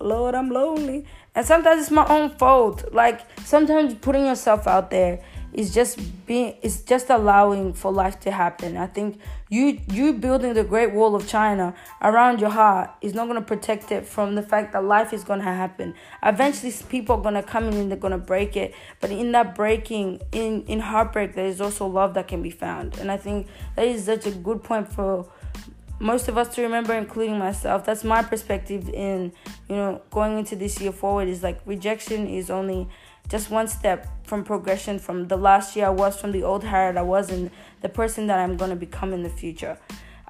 Lord, 0.00 0.34
I'm 0.34 0.50
lonely. 0.50 1.06
And 1.34 1.44
sometimes 1.44 1.82
it's 1.82 1.90
my 1.90 2.06
own 2.06 2.30
fault. 2.30 2.92
Like 2.92 3.20
sometimes 3.44 3.94
putting 3.94 4.26
yourself 4.26 4.66
out 4.66 4.90
there 4.90 5.22
is 5.52 5.74
just 5.74 5.98
being 6.26 6.54
it's 6.62 6.82
just 6.82 7.10
allowing 7.10 7.72
for 7.72 7.92
life 7.92 8.20
to 8.20 8.30
happen. 8.30 8.76
I 8.76 8.86
think 8.86 9.18
you 9.48 9.80
you 9.90 10.12
building 10.12 10.54
the 10.54 10.64
Great 10.64 10.92
Wall 10.92 11.14
of 11.14 11.26
China 11.26 11.74
around 12.02 12.40
your 12.40 12.50
heart 12.50 12.90
is 13.00 13.14
not 13.14 13.26
gonna 13.26 13.42
protect 13.42 13.90
it 13.90 14.06
from 14.06 14.34
the 14.34 14.42
fact 14.42 14.72
that 14.72 14.84
life 14.84 15.12
is 15.12 15.24
gonna 15.24 15.42
happen. 15.42 15.94
Eventually, 16.22 16.72
people 16.88 17.16
are 17.16 17.22
gonna 17.22 17.42
come 17.42 17.64
in 17.64 17.74
and 17.74 17.90
they're 17.90 17.98
gonna 17.98 18.18
break 18.18 18.56
it. 18.56 18.74
But 19.00 19.10
in 19.10 19.32
that 19.32 19.54
breaking, 19.54 20.20
in 20.32 20.62
in 20.66 20.80
heartbreak, 20.80 21.34
there 21.34 21.46
is 21.46 21.60
also 21.60 21.86
love 21.86 22.14
that 22.14 22.28
can 22.28 22.42
be 22.42 22.50
found. 22.50 22.98
And 22.98 23.10
I 23.10 23.16
think 23.16 23.48
that 23.76 23.86
is 23.86 24.04
such 24.04 24.26
a 24.26 24.30
good 24.30 24.62
point 24.62 24.92
for 24.92 25.26
most 26.00 26.28
of 26.28 26.38
us 26.38 26.54
to 26.54 26.62
remember, 26.62 26.94
including 26.94 27.38
myself. 27.38 27.84
That's 27.84 28.02
my 28.02 28.22
perspective 28.22 28.88
in 28.88 29.32
you 29.68 29.76
know 29.76 30.02
going 30.10 30.38
into 30.38 30.56
this 30.56 30.80
year 30.80 30.92
forward. 30.92 31.28
Is 31.28 31.42
like 31.42 31.60
rejection 31.66 32.26
is 32.26 32.50
only 32.50 32.88
just 33.28 33.50
one 33.50 33.68
step 33.68 34.08
from 34.26 34.42
progression 34.42 34.98
from 34.98 35.28
the 35.28 35.36
last 35.36 35.76
year 35.76 35.86
I 35.86 35.90
was, 35.90 36.18
from 36.18 36.32
the 36.32 36.42
old 36.42 36.64
Harriet 36.64 36.96
I 36.96 37.02
was, 37.02 37.30
and 37.30 37.50
the 37.82 37.88
person 37.88 38.26
that 38.26 38.38
I'm 38.38 38.56
going 38.56 38.70
to 38.70 38.76
become 38.76 39.12
in 39.12 39.22
the 39.22 39.28
future. 39.28 39.78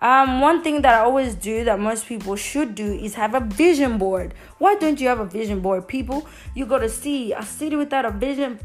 Um, 0.03 0.41
one 0.41 0.63
thing 0.63 0.81
that 0.81 0.95
I 0.95 1.01
always 1.01 1.35
do 1.35 1.65
that 1.65 1.79
most 1.79 2.07
people 2.07 2.35
should 2.35 2.75
do 2.75 2.91
is 2.91 3.15
have 3.15 3.35
a 3.35 3.41
vision 3.41 3.99
board. 3.99 4.33
Why 4.57 4.75
don't 4.77 4.99
you 4.99 5.09
have 5.09 5.21
a 5.21 5.27
vision 5.27 5.61
board, 5.61 5.87
people? 5.89 6.27
You 6.55 6.65
gotta 6.65 6.89
see 6.89 7.33
a 7.35 7.43
city 7.43 7.77
without 7.77 8.07
a 8.07 8.11
vision 8.11 8.59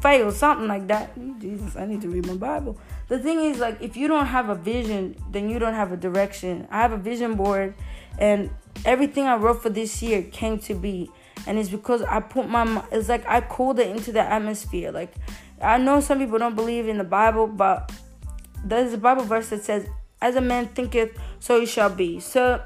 fail, 0.00 0.32
something 0.32 0.66
like 0.66 0.88
that. 0.88 1.12
Jesus, 1.40 1.76
I 1.76 1.86
need 1.86 2.00
to 2.00 2.08
read 2.08 2.26
my 2.26 2.34
Bible. 2.34 2.76
The 3.06 3.20
thing 3.20 3.40
is, 3.40 3.58
like, 3.58 3.80
if 3.80 3.96
you 3.96 4.08
don't 4.08 4.26
have 4.26 4.48
a 4.48 4.56
vision, 4.56 5.14
then 5.30 5.48
you 5.48 5.60
don't 5.60 5.74
have 5.74 5.92
a 5.92 5.96
direction. 5.96 6.66
I 6.70 6.78
have 6.78 6.92
a 6.92 6.98
vision 6.98 7.34
board, 7.34 7.74
and 8.18 8.50
everything 8.84 9.26
I 9.26 9.36
wrote 9.36 9.62
for 9.62 9.70
this 9.70 10.02
year 10.02 10.22
came 10.22 10.58
to 10.60 10.74
be, 10.74 11.08
and 11.46 11.56
it's 11.56 11.68
because 11.70 12.02
I 12.02 12.18
put 12.18 12.48
my. 12.48 12.84
It's 12.90 13.08
like 13.08 13.24
I 13.28 13.40
called 13.40 13.78
it 13.78 13.88
into 13.88 14.10
the 14.10 14.22
atmosphere. 14.22 14.90
Like, 14.90 15.14
I 15.62 15.78
know 15.78 16.00
some 16.00 16.18
people 16.18 16.38
don't 16.38 16.56
believe 16.56 16.88
in 16.88 16.98
the 16.98 17.04
Bible, 17.04 17.46
but 17.46 17.92
there's 18.64 18.92
a 18.92 18.98
Bible 18.98 19.24
verse 19.24 19.50
that 19.50 19.62
says 19.62 19.86
as 20.22 20.36
a 20.36 20.40
man 20.40 20.68
thinketh, 20.68 21.18
so 21.38 21.60
he 21.60 21.66
shall 21.66 21.90
be. 21.90 22.20
So, 22.20 22.62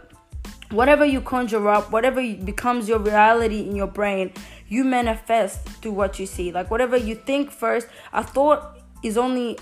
whatever 0.70 1.04
you 1.04 1.20
conjure 1.20 1.68
up, 1.68 1.90
whatever 1.92 2.20
becomes 2.20 2.88
your 2.88 2.98
reality 2.98 3.60
in 3.68 3.76
your 3.76 3.86
brain, 3.86 4.32
you 4.68 4.84
manifest 4.84 5.66
through 5.80 5.92
what 5.92 6.18
you 6.18 6.26
see. 6.26 6.52
Like, 6.52 6.70
whatever 6.70 6.96
you 6.96 7.14
think 7.14 7.50
first, 7.50 7.88
a 8.12 8.22
thought 8.22 8.78
is 9.02 9.16
only 9.16 9.58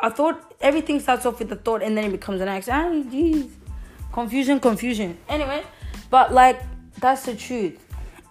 a 0.00 0.10
thought, 0.10 0.54
everything 0.60 1.00
starts 1.00 1.26
off 1.26 1.38
with 1.38 1.52
a 1.52 1.56
thought 1.56 1.82
and 1.82 1.96
then 1.96 2.04
it 2.04 2.12
becomes 2.12 2.40
an 2.40 2.48
action. 2.48 2.72
Ah. 2.74 4.12
Confusion, 4.12 4.58
confusion. 4.58 5.18
Anyway, 5.28 5.62
but 6.10 6.32
like, 6.32 6.60
that's 7.00 7.26
the 7.26 7.36
truth 7.36 7.87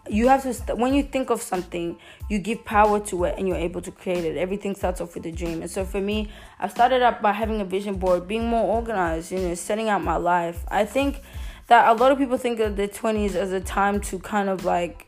you 0.10 0.28
have 0.28 0.44
to 0.44 0.54
st- 0.54 0.78
when 0.78 0.94
you 0.94 1.04
think 1.04 1.30
of 1.30 1.42
something 1.42 1.98
you 2.30 2.40
give 2.40 2.64
power 2.66 3.00
to 3.00 3.24
it 3.26 3.36
and 3.38 3.48
you're 3.48 3.58
able 3.58 3.82
to 3.82 3.92
create 3.92 4.24
it. 4.24 4.38
Everything 4.38 4.76
starts 4.76 5.02
off 5.02 5.16
with 5.16 5.26
a 5.26 5.32
dream. 5.32 5.62
And 5.62 5.70
so 5.70 5.86
for 5.86 6.02
me 6.02 6.32
i 6.60 6.68
started 6.68 7.02
up 7.02 7.22
by 7.22 7.32
having 7.32 7.62
a 7.62 7.66
vision 7.66 7.96
board 7.96 8.28
being 8.28 8.48
more 8.48 8.64
organized 8.76 9.32
you 9.32 9.40
know 9.40 9.54
setting 9.56 9.90
out 9.90 10.04
my 10.04 10.16
life. 10.16 10.66
I 10.70 10.86
think 10.86 11.22
that 11.68 11.88
a 11.90 11.94
lot 11.94 12.12
of 12.12 12.18
people 12.18 12.38
think 12.38 12.60
of 12.60 12.78
the 12.78 12.88
20s 12.88 13.36
as 13.36 13.52
a 13.52 13.60
time 13.60 14.00
to 14.02 14.20
kind 14.20 14.50
of 14.50 14.66
like 14.66 15.08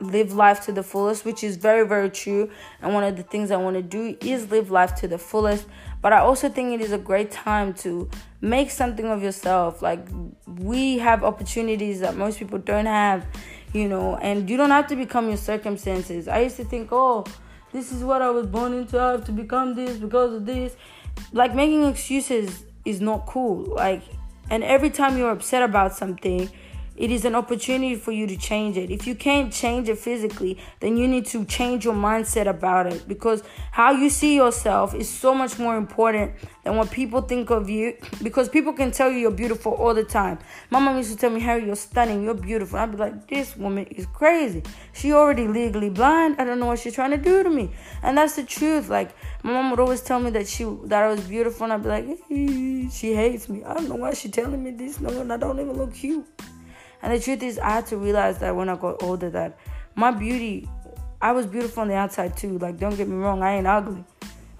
live 0.00 0.32
life 0.32 0.64
to 0.64 0.70
the 0.70 0.82
fullest 0.82 1.24
which 1.24 1.42
is 1.42 1.56
very 1.56 1.86
very 1.86 2.10
true. 2.10 2.50
And 2.80 2.94
one 2.94 3.04
of 3.04 3.16
the 3.16 3.22
things 3.22 3.50
i 3.50 3.56
want 3.56 3.76
to 3.76 3.82
do 3.82 4.16
is 4.20 4.50
live 4.50 4.70
life 4.70 4.94
to 4.96 5.08
the 5.08 5.18
fullest. 5.18 5.66
But 6.00 6.12
i 6.12 6.18
also 6.18 6.48
think 6.48 6.72
it 6.72 6.80
is 6.80 6.92
a 6.92 6.98
great 6.98 7.30
time 7.30 7.74
to 7.74 8.08
make 8.40 8.70
something 8.70 9.06
of 9.06 9.22
yourself. 9.22 9.82
Like 9.82 10.06
we 10.46 10.98
have 10.98 11.24
opportunities 11.24 12.00
that 12.00 12.16
most 12.16 12.38
people 12.38 12.58
don't 12.58 12.86
have 12.86 13.26
you 13.72 13.88
know, 13.88 14.16
and 14.16 14.48
you 14.48 14.56
don't 14.56 14.70
have 14.70 14.86
to 14.88 14.96
become 14.96 15.28
your 15.28 15.36
circumstances. 15.36 16.28
I 16.28 16.40
used 16.40 16.56
to 16.56 16.64
think, 16.64 16.88
oh, 16.92 17.24
this 17.72 17.92
is 17.92 18.02
what 18.02 18.22
I 18.22 18.30
was 18.30 18.46
born 18.46 18.72
into. 18.72 18.98
I 18.98 19.12
have 19.12 19.24
to 19.26 19.32
become 19.32 19.74
this 19.74 19.96
because 19.98 20.34
of 20.34 20.46
this. 20.46 20.76
Like 21.32 21.54
making 21.54 21.84
excuses 21.84 22.64
is 22.84 23.00
not 23.00 23.26
cool. 23.26 23.64
Like, 23.74 24.02
and 24.50 24.64
every 24.64 24.90
time 24.90 25.18
you're 25.18 25.30
upset 25.30 25.62
about 25.62 25.94
something, 25.94 26.48
it 26.98 27.10
is 27.10 27.24
an 27.24 27.34
opportunity 27.34 27.94
for 27.94 28.12
you 28.12 28.26
to 28.26 28.36
change 28.36 28.76
it. 28.76 28.90
If 28.90 29.06
you 29.06 29.14
can't 29.14 29.52
change 29.52 29.88
it 29.88 29.98
physically, 29.98 30.58
then 30.80 30.96
you 30.96 31.06
need 31.06 31.26
to 31.26 31.44
change 31.44 31.84
your 31.84 31.94
mindset 31.94 32.46
about 32.46 32.86
it 32.86 33.06
because 33.06 33.42
how 33.70 33.92
you 33.92 34.10
see 34.10 34.34
yourself 34.34 34.94
is 34.94 35.08
so 35.08 35.34
much 35.34 35.58
more 35.58 35.76
important 35.76 36.32
than 36.64 36.76
what 36.76 36.90
people 36.90 37.22
think 37.22 37.50
of 37.50 37.70
you 37.70 37.96
because 38.22 38.48
people 38.48 38.72
can 38.72 38.90
tell 38.90 39.10
you 39.10 39.18
you're 39.18 39.30
beautiful 39.30 39.72
all 39.72 39.94
the 39.94 40.04
time. 40.04 40.38
My 40.70 40.80
mom 40.80 40.96
used 40.96 41.12
to 41.12 41.16
tell 41.16 41.30
me, 41.30 41.40
Harry, 41.40 41.64
you're 41.64 41.76
stunning, 41.76 42.24
you're 42.24 42.34
beautiful. 42.34 42.78
I'd 42.78 42.90
be 42.90 42.96
like, 42.96 43.28
this 43.28 43.56
woman 43.56 43.86
is 43.86 44.06
crazy. 44.06 44.64
She 44.92 45.12
already 45.12 45.46
legally 45.46 45.90
blind. 45.90 46.36
I 46.38 46.44
don't 46.44 46.58
know 46.58 46.66
what 46.66 46.80
she's 46.80 46.94
trying 46.94 47.12
to 47.12 47.16
do 47.16 47.44
to 47.44 47.50
me. 47.50 47.70
And 48.02 48.18
that's 48.18 48.34
the 48.34 48.42
truth. 48.42 48.88
Like, 48.88 49.14
my 49.44 49.52
mom 49.52 49.70
would 49.70 49.80
always 49.80 50.00
tell 50.00 50.18
me 50.18 50.30
that 50.30 50.48
she 50.48 50.64
that 50.86 51.04
I 51.04 51.08
was 51.08 51.20
beautiful, 51.20 51.64
and 51.64 51.72
I'd 51.72 51.82
be 51.82 51.88
like, 51.88 52.90
she 52.92 53.14
hates 53.14 53.48
me. 53.48 53.62
I 53.64 53.74
don't 53.74 53.88
know 53.88 53.96
why 53.96 54.14
she's 54.14 54.32
telling 54.32 54.62
me 54.62 54.72
this. 54.72 55.00
No, 55.00 55.08
and 55.20 55.32
I 55.32 55.36
don't 55.36 55.60
even 55.60 55.76
look 55.76 55.94
cute. 55.94 56.26
And 57.02 57.12
the 57.12 57.20
truth 57.20 57.42
is, 57.42 57.58
I 57.58 57.70
had 57.70 57.86
to 57.86 57.96
realize 57.96 58.38
that 58.38 58.54
when 58.54 58.68
I 58.68 58.76
got 58.76 59.02
older, 59.02 59.30
that 59.30 59.58
my 59.94 60.10
beauty, 60.10 60.68
I 61.20 61.32
was 61.32 61.46
beautiful 61.46 61.82
on 61.82 61.88
the 61.88 61.94
outside 61.94 62.36
too. 62.36 62.58
Like, 62.58 62.78
don't 62.78 62.96
get 62.96 63.08
me 63.08 63.16
wrong, 63.16 63.42
I 63.42 63.56
ain't 63.56 63.66
ugly, 63.66 64.04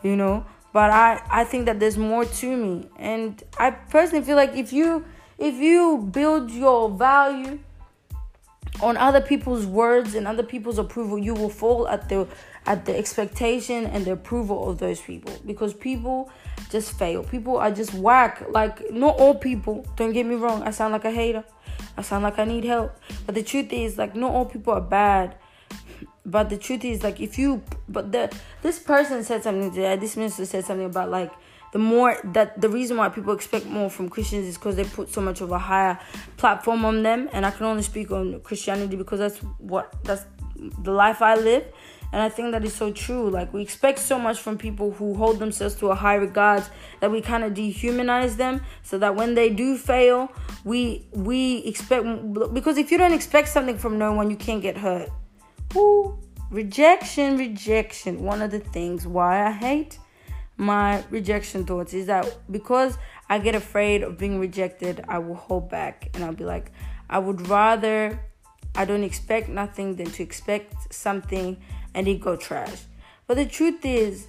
you 0.02 0.16
know. 0.16 0.45
But 0.73 0.90
I, 0.90 1.23
I 1.30 1.45
think 1.45 1.66
that 1.66 1.80
there's 1.80 1.97
more 1.97 2.25
to 2.25 2.57
me, 2.57 2.88
and 2.97 3.42
I 3.59 3.71
personally 3.71 4.25
feel 4.25 4.37
like 4.37 4.54
if 4.54 4.73
you, 4.73 5.04
if 5.38 5.54
you 5.54 6.09
build 6.12 6.50
your 6.50 6.90
value 6.90 7.59
on 8.83 8.97
other 8.97 9.21
people's 9.21 9.66
words 9.66 10.14
and 10.14 10.26
other 10.26 10.42
people's 10.42 10.78
approval, 10.78 11.18
you 11.18 11.35
will 11.35 11.49
fall 11.49 11.88
at 11.88 12.09
the 12.09 12.28
at 12.66 12.85
the 12.85 12.97
expectation 12.97 13.87
and 13.87 14.04
the 14.04 14.12
approval 14.12 14.68
of 14.68 14.78
those 14.78 15.00
people 15.00 15.33
because 15.47 15.73
people 15.73 16.30
just 16.71 16.92
fail. 16.99 17.25
People 17.25 17.57
are 17.57 17.71
just 17.71 17.95
whack. 17.95 18.45
Like 18.50 18.92
not 18.92 19.18
all 19.18 19.35
people. 19.35 19.87
Don't 19.97 20.12
get 20.12 20.26
me 20.26 20.35
wrong. 20.35 20.62
I 20.62 20.71
sound 20.71 20.92
like 20.92 21.04
a 21.04 21.11
hater. 21.11 21.45
I 21.99 22.02
sound 22.02 22.23
like 22.23 22.38
I 22.38 22.45
need 22.45 22.64
help. 22.64 22.97
But 23.26 23.35
the 23.35 23.43
truth 23.43 23.73
is, 23.73 23.99
like, 23.99 24.14
not 24.14 24.33
all 24.33 24.45
people 24.45 24.73
are 24.73 24.81
bad. 24.81 25.35
But 26.25 26.49
the 26.49 26.57
truth 26.57 26.85
is, 26.85 27.02
like, 27.02 27.21
if 27.21 27.38
you, 27.38 27.62
but 27.88 28.12
the 28.12 28.33
this 28.62 28.78
person 28.78 29.25
said 29.25 29.43
something 29.43 29.71
today. 29.71 29.97
This 29.97 30.17
minister 30.17 30.45
said 30.45 30.64
something 30.64 30.87
about 30.87 31.11
like 31.11 31.33
the 31.73 31.78
more 31.78 32.17
that 32.25 32.61
the 32.61 32.69
reason 32.69 32.99
why 32.99 33.09
people 33.09 33.33
expect 33.33 33.67
more 33.67 33.90
from 33.90 34.09
Christians 34.09 34.47
is 34.47 34.57
because 34.57 34.76
they 34.76 34.85
put 34.85 35.11
so 35.11 35.21
much 35.21 35.40
of 35.40 35.50
a 35.50 35.59
higher 35.59 35.99
platform 36.37 36.85
on 36.85 37.02
them. 37.02 37.28
And 37.33 37.45
I 37.45 37.50
can 37.50 37.67
only 37.67 37.83
speak 37.83 38.11
on 38.11 38.40
Christianity 38.40 38.97
because 38.97 39.19
that's 39.19 39.38
what 39.59 39.93
that's 40.05 40.25
the 40.57 40.93
life 40.93 41.21
I 41.21 41.35
live. 41.35 41.64
And 42.12 42.23
I 42.23 42.29
think 42.29 42.53
that 42.53 42.65
is 42.65 42.75
so 42.75 42.91
true. 42.91 43.29
Like 43.29 43.53
we 43.53 43.61
expect 43.62 43.99
so 43.99 44.19
much 44.19 44.38
from 44.38 44.57
people 44.57 44.93
who 44.93 45.15
hold 45.15 45.38
themselves 45.38 45.75
to 45.77 45.88
a 45.88 45.95
high 45.95 46.15
regard 46.15 46.65
that 47.00 47.11
we 47.11 47.21
kind 47.21 47.45
of 47.45 47.53
dehumanize 47.53 48.37
them 48.37 48.62
so 48.83 48.99
that 48.99 49.15
when 49.15 49.35
they 49.35 49.50
do 49.50 49.77
fail, 49.77 50.33
we 50.65 51.07
we 51.12 51.59
expect 51.59 52.05
because 52.55 52.79
if 52.79 52.91
you 52.91 52.99
don't 52.99 53.12
expect 53.12 53.49
something 53.49 53.77
from 53.77 53.99
no 53.99 54.12
one, 54.12 54.31
you 54.31 54.37
can't 54.37 54.62
get 54.62 54.79
hurt. 54.79 55.11
Ooh, 55.77 56.19
rejection, 56.50 57.37
rejection. 57.37 58.23
One 58.23 58.41
of 58.41 58.50
the 58.50 58.61
things 58.61 59.07
why 59.07 59.47
I 59.47 59.50
hate 59.50 59.99
my 60.57 61.05
rejection 61.11 61.65
thoughts 61.65 61.95
is 61.95 62.07
that 62.07 62.38
because 62.50 62.99
I 63.29 63.38
get 63.38 63.55
afraid 63.55 64.03
of 64.03 64.19
being 64.19 64.41
rejected, 64.41 65.05
I 65.09 65.19
will 65.19 65.37
hold 65.37 65.71
back 65.71 66.11
and 66.15 66.25
I'll 66.25 66.35
be 66.35 66.45
like, 66.45 66.73
I 67.09 67.19
would 67.19 67.49
rather 67.49 68.19
I 68.75 68.85
don't 68.85 69.05
expect 69.05 69.49
nothing 69.49 69.97
than 69.97 70.11
to 70.12 70.23
expect 70.23 70.93
something 70.93 71.57
and 71.95 72.07
it 72.09 72.21
go 72.21 72.37
trash. 72.37 72.85
But 73.26 73.37
the 73.37 73.47
truth 73.47 73.85
is, 73.85 74.26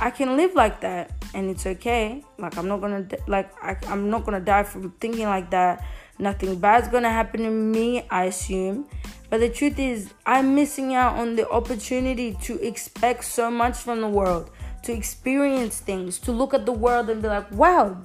I 0.00 0.10
can 0.10 0.36
live 0.36 0.54
like 0.54 0.80
that 0.80 1.12
and 1.34 1.50
it's 1.50 1.66
okay. 1.66 2.24
Like 2.38 2.56
I'm 2.56 2.68
not 2.68 2.80
gonna 2.80 3.06
like 3.26 3.52
I, 3.62 3.76
I'm 3.86 4.10
not 4.10 4.24
gonna 4.24 4.40
die 4.40 4.64
from 4.64 4.90
thinking 4.92 5.26
like 5.26 5.50
that. 5.50 5.84
Nothing 6.18 6.58
bad's 6.58 6.88
gonna 6.88 7.10
happen 7.10 7.42
to 7.42 7.50
me, 7.50 8.06
I 8.10 8.24
assume. 8.24 8.86
But 9.30 9.40
the 9.40 9.48
truth 9.48 9.78
is, 9.78 10.12
I'm 10.26 10.54
missing 10.54 10.94
out 10.94 11.18
on 11.18 11.36
the 11.36 11.48
opportunity 11.48 12.36
to 12.42 12.60
expect 12.66 13.24
so 13.24 13.50
much 13.50 13.78
from 13.78 14.00
the 14.00 14.08
world, 14.08 14.50
to 14.82 14.92
experience 14.92 15.80
things, 15.80 16.18
to 16.20 16.32
look 16.32 16.52
at 16.52 16.66
the 16.66 16.72
world 16.72 17.08
and 17.08 17.22
be 17.22 17.28
like, 17.28 17.50
wow, 17.52 17.96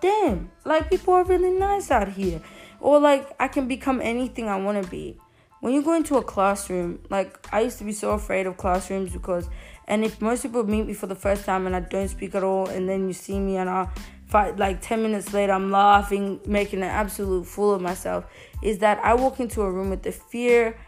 damn, 0.00 0.50
like 0.64 0.90
people 0.90 1.14
are 1.14 1.24
really 1.24 1.50
nice 1.50 1.90
out 1.90 2.08
here. 2.08 2.42
Or 2.80 3.00
like 3.00 3.30
I 3.40 3.48
can 3.48 3.68
become 3.68 4.00
anything 4.02 4.48
I 4.48 4.56
wanna 4.56 4.82
be 4.82 5.18
when 5.66 5.74
you 5.74 5.82
go 5.82 5.94
into 5.94 6.16
a 6.16 6.22
classroom, 6.22 7.00
like 7.10 7.44
I 7.52 7.62
used 7.62 7.78
to 7.78 7.84
be 7.84 7.90
so 7.90 8.12
afraid 8.12 8.46
of 8.46 8.56
classrooms 8.56 9.12
because, 9.12 9.48
and 9.88 10.04
if 10.04 10.22
most 10.22 10.44
people 10.44 10.62
meet 10.62 10.86
me 10.86 10.92
for 10.92 11.08
the 11.08 11.16
first 11.16 11.44
time 11.44 11.66
and 11.66 11.74
I 11.74 11.80
don't 11.80 12.06
speak 12.06 12.36
at 12.36 12.44
all, 12.44 12.68
and 12.68 12.88
then 12.88 13.08
you 13.08 13.12
see 13.12 13.40
me 13.40 13.56
and 13.56 13.68
I 13.68 13.88
fight 14.28 14.58
like 14.58 14.80
10 14.80 15.02
minutes 15.02 15.32
later, 15.32 15.52
I'm 15.52 15.72
laughing, 15.72 16.38
making 16.46 16.82
an 16.82 16.88
absolute 16.90 17.48
fool 17.48 17.74
of 17.74 17.82
myself, 17.82 18.26
is 18.62 18.78
that 18.78 19.04
I 19.04 19.14
walk 19.14 19.40
into 19.40 19.62
a 19.62 19.68
room 19.72 19.90
with 19.90 20.04
the 20.04 20.12
fear 20.12 20.78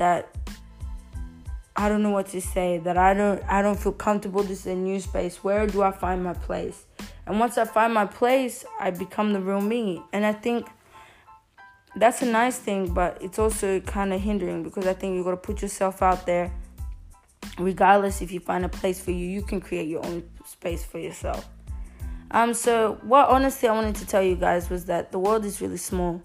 that 0.00 0.36
I 1.76 1.88
don't 1.88 2.02
know 2.02 2.10
what 2.10 2.26
to 2.30 2.40
say, 2.40 2.78
that 2.78 2.98
I 2.98 3.14
don't 3.14 3.40
I 3.44 3.62
don't 3.62 3.78
feel 3.78 3.92
comfortable. 3.92 4.42
This 4.42 4.62
is 4.62 4.66
a 4.66 4.74
new 4.74 4.98
space. 4.98 5.44
Where 5.44 5.64
do 5.68 5.82
I 5.82 5.92
find 5.92 6.24
my 6.24 6.34
place? 6.34 6.86
And 7.28 7.38
once 7.38 7.56
I 7.56 7.66
find 7.66 7.94
my 7.94 8.06
place, 8.06 8.64
I 8.80 8.90
become 8.90 9.32
the 9.32 9.40
real 9.40 9.60
me. 9.60 10.02
And 10.12 10.26
I 10.26 10.32
think 10.32 10.66
that's 11.96 12.22
a 12.22 12.26
nice 12.26 12.58
thing, 12.58 12.92
but 12.92 13.18
it's 13.20 13.38
also 13.38 13.80
kind 13.80 14.12
of 14.12 14.20
hindering 14.20 14.62
because 14.62 14.86
I 14.86 14.94
think 14.94 15.14
you 15.14 15.24
got 15.24 15.30
to 15.30 15.36
put 15.36 15.62
yourself 15.62 16.02
out 16.02 16.26
there. 16.26 16.52
Regardless 17.58 18.20
if 18.20 18.32
you 18.32 18.40
find 18.40 18.64
a 18.64 18.68
place 18.68 19.00
for 19.00 19.12
you, 19.12 19.26
you 19.26 19.42
can 19.42 19.60
create 19.60 19.88
your 19.88 20.04
own 20.04 20.24
space 20.44 20.84
for 20.84 20.98
yourself. 20.98 21.48
Um, 22.30 22.52
so 22.52 22.98
what 23.02 23.28
honestly 23.28 23.68
I 23.68 23.72
wanted 23.72 23.94
to 23.96 24.06
tell 24.06 24.22
you 24.22 24.34
guys 24.34 24.68
was 24.68 24.86
that 24.86 25.12
the 25.12 25.18
world 25.18 25.44
is 25.44 25.60
really 25.60 25.76
small. 25.76 26.20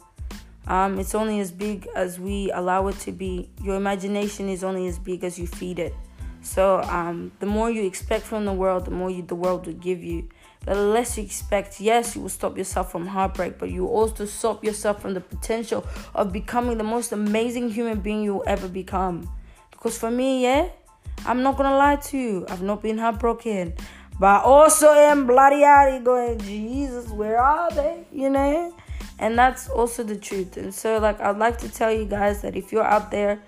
Um, 0.67 0.99
it's 0.99 1.13
only 1.13 1.39
as 1.39 1.51
big 1.51 1.87
as 1.95 2.19
we 2.19 2.51
allow 2.51 2.87
it 2.87 2.97
to 2.99 3.11
be. 3.11 3.49
Your 3.61 3.75
imagination 3.75 4.49
is 4.49 4.63
only 4.63 4.87
as 4.87 4.97
big 4.97 5.23
as 5.23 5.37
you 5.37 5.45
feed 5.45 5.77
it. 5.77 5.93
So 6.41 6.81
um, 6.83 7.31
the 7.39 7.45
more 7.45 7.69
you 7.69 7.85
expect 7.85 8.25
from 8.25 8.45
the 8.45 8.53
world, 8.53 8.85
the 8.85 8.91
more 8.91 9.09
you, 9.09 9.23
the 9.23 9.35
world 9.35 9.67
will 9.67 9.73
give 9.73 10.03
you 10.03 10.29
the 10.69 10.75
less 10.75 11.17
you 11.17 11.23
expect. 11.23 11.81
Yes, 11.81 12.15
you 12.15 12.21
will 12.21 12.29
stop 12.29 12.55
yourself 12.55 12.91
from 12.91 13.07
heartbreak, 13.07 13.57
but 13.57 13.71
you 13.71 13.87
also 13.87 14.25
stop 14.25 14.63
yourself 14.63 15.01
from 15.01 15.15
the 15.15 15.19
potential 15.21 15.83
of 16.13 16.31
becoming 16.31 16.77
the 16.77 16.83
most 16.83 17.11
amazing 17.11 17.71
human 17.71 18.01
being 18.01 18.23
you'll 18.23 18.43
ever 18.45 18.67
become. 18.67 19.27
Because 19.71 19.97
for 19.97 20.11
me, 20.11 20.43
yeah, 20.43 20.69
I'm 21.25 21.41
not 21.41 21.57
gonna 21.57 21.75
lie 21.75 21.95
to 21.95 22.17
you, 22.17 22.45
I've 22.49 22.61
not 22.61 22.83
been 22.83 22.99
heartbroken. 22.99 23.73
but 24.19 24.43
also 24.43 24.93
am 24.93 25.25
bloody 25.25 25.63
out 25.63 26.03
going, 26.03 26.37
Jesus, 26.39 27.09
where 27.09 27.41
are 27.41 27.71
they? 27.71 28.05
You 28.11 28.29
know? 28.29 28.75
And 29.17 29.39
that's 29.39 29.69
also 29.69 30.03
the 30.03 30.17
truth. 30.17 30.55
And 30.57 30.71
so, 30.73 30.99
like, 30.99 31.19
I'd 31.19 31.37
like 31.37 31.57
to 31.59 31.69
tell 31.69 31.91
you 31.91 32.05
guys 32.05 32.41
that 32.43 32.55
if 32.55 32.71
you're 32.71 32.83
out 32.85 33.09
there, 33.09 33.41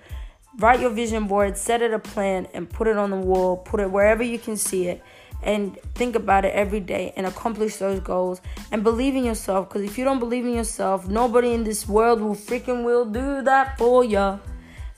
write 0.57 0.79
your 0.79 0.89
vision 0.89 1.27
board, 1.27 1.55
set 1.57 1.81
it 1.81 1.93
a 1.93 1.99
plan, 1.99 2.47
and 2.53 2.67
put 2.69 2.87
it 2.87 2.97
on 2.97 3.11
the 3.11 3.17
wall, 3.17 3.57
put 3.57 3.79
it 3.79 3.91
wherever 3.91 4.23
you 4.23 4.39
can 4.39 4.57
see 4.57 4.87
it, 4.87 5.03
and 5.43 5.77
think 5.95 6.15
about 6.15 6.45
it 6.45 6.53
every 6.53 6.79
day 6.79 7.13
and 7.15 7.25
accomplish 7.25 7.77
those 7.77 7.99
goals 7.99 8.41
and 8.71 8.83
believe 8.83 9.15
in 9.15 9.23
yourself. 9.23 9.69
Because 9.69 9.83
if 9.83 9.97
you 9.97 10.03
don't 10.03 10.19
believe 10.19 10.45
in 10.45 10.53
yourself, 10.53 11.07
nobody 11.07 11.53
in 11.53 11.63
this 11.63 11.87
world 11.87 12.21
will 12.21 12.35
freaking 12.35 12.83
will 12.83 13.05
do 13.05 13.41
that 13.41 13.77
for 13.77 14.03
you. 14.03 14.39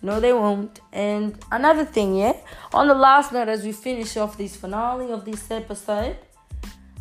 No, 0.02 0.20
they 0.20 0.34
won't. 0.34 0.82
And 0.92 1.40
another 1.50 1.86
thing, 1.86 2.18
yeah, 2.18 2.36
on 2.74 2.90
the 2.90 2.94
last 2.94 3.32
note, 3.32 3.48
as 3.48 3.64
we 3.64 3.72
finish 3.72 4.18
off 4.18 4.38
this 4.38 4.56
finale 4.56 5.12
of 5.12 5.24
this 5.24 5.50
episode, 5.50 6.18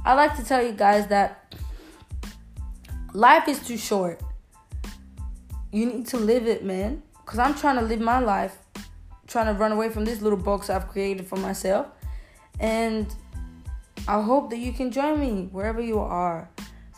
I 0.05 0.15
like 0.15 0.37
to 0.37 0.45
tell 0.45 0.63
you 0.63 0.73
guys 0.73 1.09
that 1.09 1.55
life 3.13 3.49
is 3.49 3.65
too 3.67 3.77
short. 3.77 4.21
You 5.73 5.87
need 5.87 6.07
to 6.09 6.17
live 6.17 6.47
it, 6.47 6.65
man. 6.65 7.03
Because 7.25 7.39
I'm 7.39 7.55
trying 7.55 7.77
to 7.77 7.83
live 7.83 8.01
my 8.01 8.19
life, 8.19 8.59
trying 9.27 9.47
to 9.47 9.55
run 9.55 9.73
away 9.73 9.89
from 9.89 10.05
this 10.05 10.21
little 10.21 10.39
box 10.39 10.71
I've 10.71 10.89
created 10.89 11.27
for 11.27 11.37
myself. 11.37 11.87
And 12.61 13.13
I 14.09 14.21
hope 14.21 14.51
that 14.51 14.59
you 14.59 14.73
can 14.73 14.91
join 14.91 15.21
me 15.21 15.49
wherever 15.53 15.81
you 15.81 15.99
are. 15.99 16.49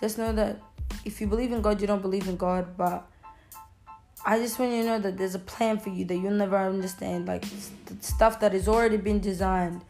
Just 0.00 0.18
know 0.18 0.32
that 0.32 0.61
if 1.04 1.20
you 1.20 1.26
believe 1.26 1.52
in 1.52 1.61
God, 1.61 1.80
you 1.80 1.87
don't 1.87 2.02
believe 2.02 2.28
in 2.28 2.37
God. 2.37 2.76
But 2.76 3.06
I 4.25 4.38
just 4.38 4.58
want 4.58 4.73
you 4.73 4.82
to 4.82 4.88
know 4.88 4.99
that 4.99 5.18
there's 5.18 5.34
a 5.34 5.40
plan 5.40 5.78
for 5.78 5.90
you 5.90 6.04
that 6.06 6.16
you'll 6.16 6.32
never 6.32 6.56
understand. 6.56 7.26
Like 7.26 7.44
stuff 8.00 8.40
that 8.40 8.52
has 8.52 8.68
already 8.68 8.96
been 8.96 9.20
designed 9.20 9.82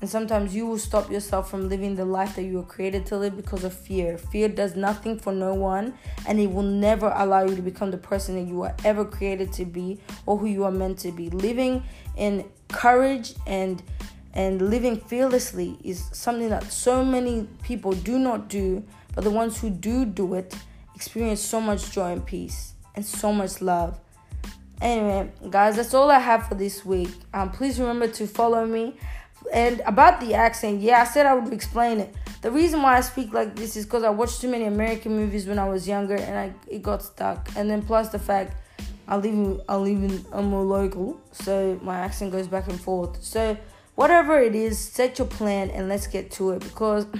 and 0.00 0.10
sometimes 0.10 0.54
you 0.54 0.66
will 0.66 0.78
stop 0.78 1.10
yourself 1.10 1.50
from 1.50 1.70
living 1.70 1.96
the 1.96 2.04
life 2.04 2.36
that 2.36 2.42
you 2.42 2.58
were 2.58 2.62
created 2.62 3.06
to 3.06 3.16
live 3.16 3.34
because 3.34 3.64
of 3.64 3.72
fear. 3.72 4.18
Fear 4.18 4.50
does 4.50 4.76
nothing 4.76 5.18
for 5.18 5.32
no 5.32 5.54
one, 5.54 5.94
and 6.28 6.38
it 6.38 6.52
will 6.52 6.62
never 6.62 7.12
allow 7.16 7.44
you 7.44 7.56
to 7.56 7.62
become 7.62 7.90
the 7.90 7.96
person 7.96 8.34
that 8.34 8.46
you 8.46 8.60
are 8.62 8.74
ever 8.84 9.06
created 9.06 9.52
to 9.54 9.64
be 9.64 9.98
or 10.26 10.36
who 10.36 10.46
you 10.46 10.64
are 10.64 10.70
meant 10.70 10.98
to 10.98 11.12
be. 11.12 11.30
Living 11.30 11.82
in 12.16 12.44
courage 12.68 13.34
and 13.46 13.82
and 14.36 14.70
living 14.70 15.00
fearlessly 15.00 15.76
is 15.82 16.08
something 16.12 16.48
that 16.50 16.70
so 16.70 17.04
many 17.04 17.48
people 17.64 17.92
do 17.92 18.18
not 18.18 18.48
do, 18.48 18.84
but 19.14 19.24
the 19.24 19.30
ones 19.30 19.60
who 19.60 19.70
do 19.70 20.04
do 20.04 20.34
it 20.34 20.54
experience 20.94 21.40
so 21.40 21.60
much 21.60 21.90
joy 21.90 22.12
and 22.12 22.24
peace 22.24 22.74
and 22.94 23.04
so 23.04 23.32
much 23.32 23.60
love. 23.60 23.98
Anyway, 24.80 25.32
guys, 25.50 25.74
that's 25.76 25.94
all 25.94 26.10
I 26.10 26.20
have 26.20 26.46
for 26.46 26.54
this 26.54 26.84
week. 26.84 27.10
Um, 27.34 27.50
please 27.50 27.80
remember 27.80 28.06
to 28.08 28.26
follow 28.26 28.64
me 28.66 28.94
and 29.52 29.80
about 29.86 30.20
the 30.20 30.34
accent, 30.34 30.80
yeah, 30.80 31.00
I 31.02 31.04
said 31.04 31.26
I 31.26 31.34
would 31.34 31.52
explain 31.52 32.00
it. 32.00 32.14
The 32.42 32.50
reason 32.50 32.82
why 32.82 32.96
I 32.96 33.00
speak 33.00 33.32
like 33.32 33.56
this 33.56 33.76
is 33.76 33.84
because 33.84 34.02
I 34.02 34.10
watched 34.10 34.40
too 34.40 34.48
many 34.48 34.64
American 34.64 35.16
movies 35.16 35.46
when 35.46 35.58
I 35.58 35.68
was 35.68 35.88
younger, 35.88 36.16
and 36.16 36.36
I 36.36 36.52
it 36.68 36.82
got 36.82 37.02
stuck. 37.02 37.48
And 37.56 37.70
then 37.70 37.82
plus 37.82 38.10
the 38.10 38.18
fact 38.18 38.56
I 39.08 39.16
live 39.16 39.32
in 39.32 39.60
I 39.68 39.76
live 39.76 40.02
in 40.02 40.24
I'm 40.32 40.46
more 40.46 40.64
local, 40.64 41.20
so 41.32 41.78
my 41.82 41.96
accent 41.98 42.32
goes 42.32 42.46
back 42.46 42.68
and 42.68 42.80
forth. 42.80 43.22
So 43.22 43.56
whatever 43.96 44.38
it 44.38 44.54
is, 44.54 44.78
set 44.78 45.18
your 45.18 45.26
plan 45.26 45.70
and 45.70 45.88
let's 45.88 46.06
get 46.06 46.30
to 46.32 46.52
it 46.52 46.60
because. 46.60 47.06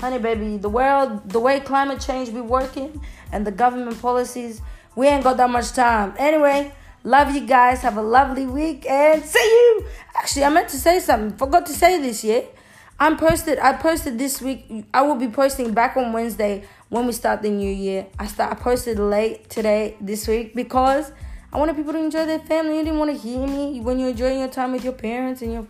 honey 0.00 0.18
baby 0.18 0.56
the 0.56 0.68
world 0.68 1.30
the 1.30 1.38
way 1.38 1.60
climate 1.60 2.00
change 2.00 2.34
be 2.34 2.40
working 2.40 3.00
and 3.30 3.46
the 3.46 3.52
government 3.52 3.96
policies 4.02 4.60
we 4.96 5.06
ain't 5.06 5.22
got 5.22 5.36
that 5.36 5.48
much 5.48 5.70
time 5.70 6.12
anyway 6.18 6.70
Love 7.06 7.34
you 7.34 7.46
guys. 7.46 7.82
Have 7.82 7.98
a 7.98 8.02
lovely 8.02 8.46
week 8.46 8.86
and 8.88 9.22
see 9.22 9.38
you. 9.38 9.86
Actually, 10.16 10.44
I 10.44 10.48
meant 10.48 10.70
to 10.70 10.78
say 10.78 11.00
something. 11.00 11.36
Forgot 11.36 11.66
to 11.66 11.74
say 11.74 12.00
this 12.00 12.24
yet. 12.24 12.50
I'm 12.98 13.18
posted. 13.18 13.58
I 13.58 13.74
posted 13.74 14.18
this 14.18 14.40
week. 14.40 14.86
I 14.94 15.02
will 15.02 15.16
be 15.16 15.28
posting 15.28 15.74
back 15.74 15.98
on 15.98 16.14
Wednesday 16.14 16.64
when 16.88 17.04
we 17.04 17.12
start 17.12 17.42
the 17.42 17.50
new 17.50 17.70
year. 17.70 18.06
I 18.18 18.26
start. 18.26 18.52
I 18.52 18.54
posted 18.54 18.98
late 18.98 19.50
today 19.50 19.98
this 20.00 20.26
week 20.26 20.54
because 20.54 21.12
I 21.52 21.58
wanted 21.58 21.76
people 21.76 21.92
to 21.92 21.98
enjoy 21.98 22.24
their 22.24 22.38
family. 22.38 22.78
You 22.78 22.84
didn't 22.84 22.98
want 22.98 23.10
to 23.10 23.18
hear 23.18 23.46
me 23.46 23.82
when 23.82 23.98
you're 23.98 24.08
enjoying 24.08 24.38
your 24.38 24.48
time 24.48 24.72
with 24.72 24.82
your 24.82 24.94
parents 24.94 25.42
and 25.42 25.52
your 25.52 25.66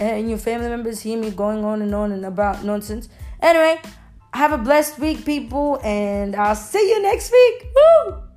and 0.00 0.28
your 0.28 0.38
family 0.38 0.68
members. 0.68 1.00
Hear 1.00 1.18
me 1.18 1.30
going 1.30 1.64
on 1.64 1.82
and 1.82 1.94
on 1.94 2.12
and 2.12 2.24
about 2.24 2.64
nonsense. 2.64 3.08
Anyway, 3.40 3.80
have 4.34 4.52
a 4.52 4.58
blessed 4.58 4.98
week, 4.98 5.24
people, 5.24 5.80
and 5.82 6.36
I'll 6.36 6.54
see 6.54 6.88
you 6.88 7.02
next 7.02 7.32
week. 7.32 7.66
Woo! 7.74 8.27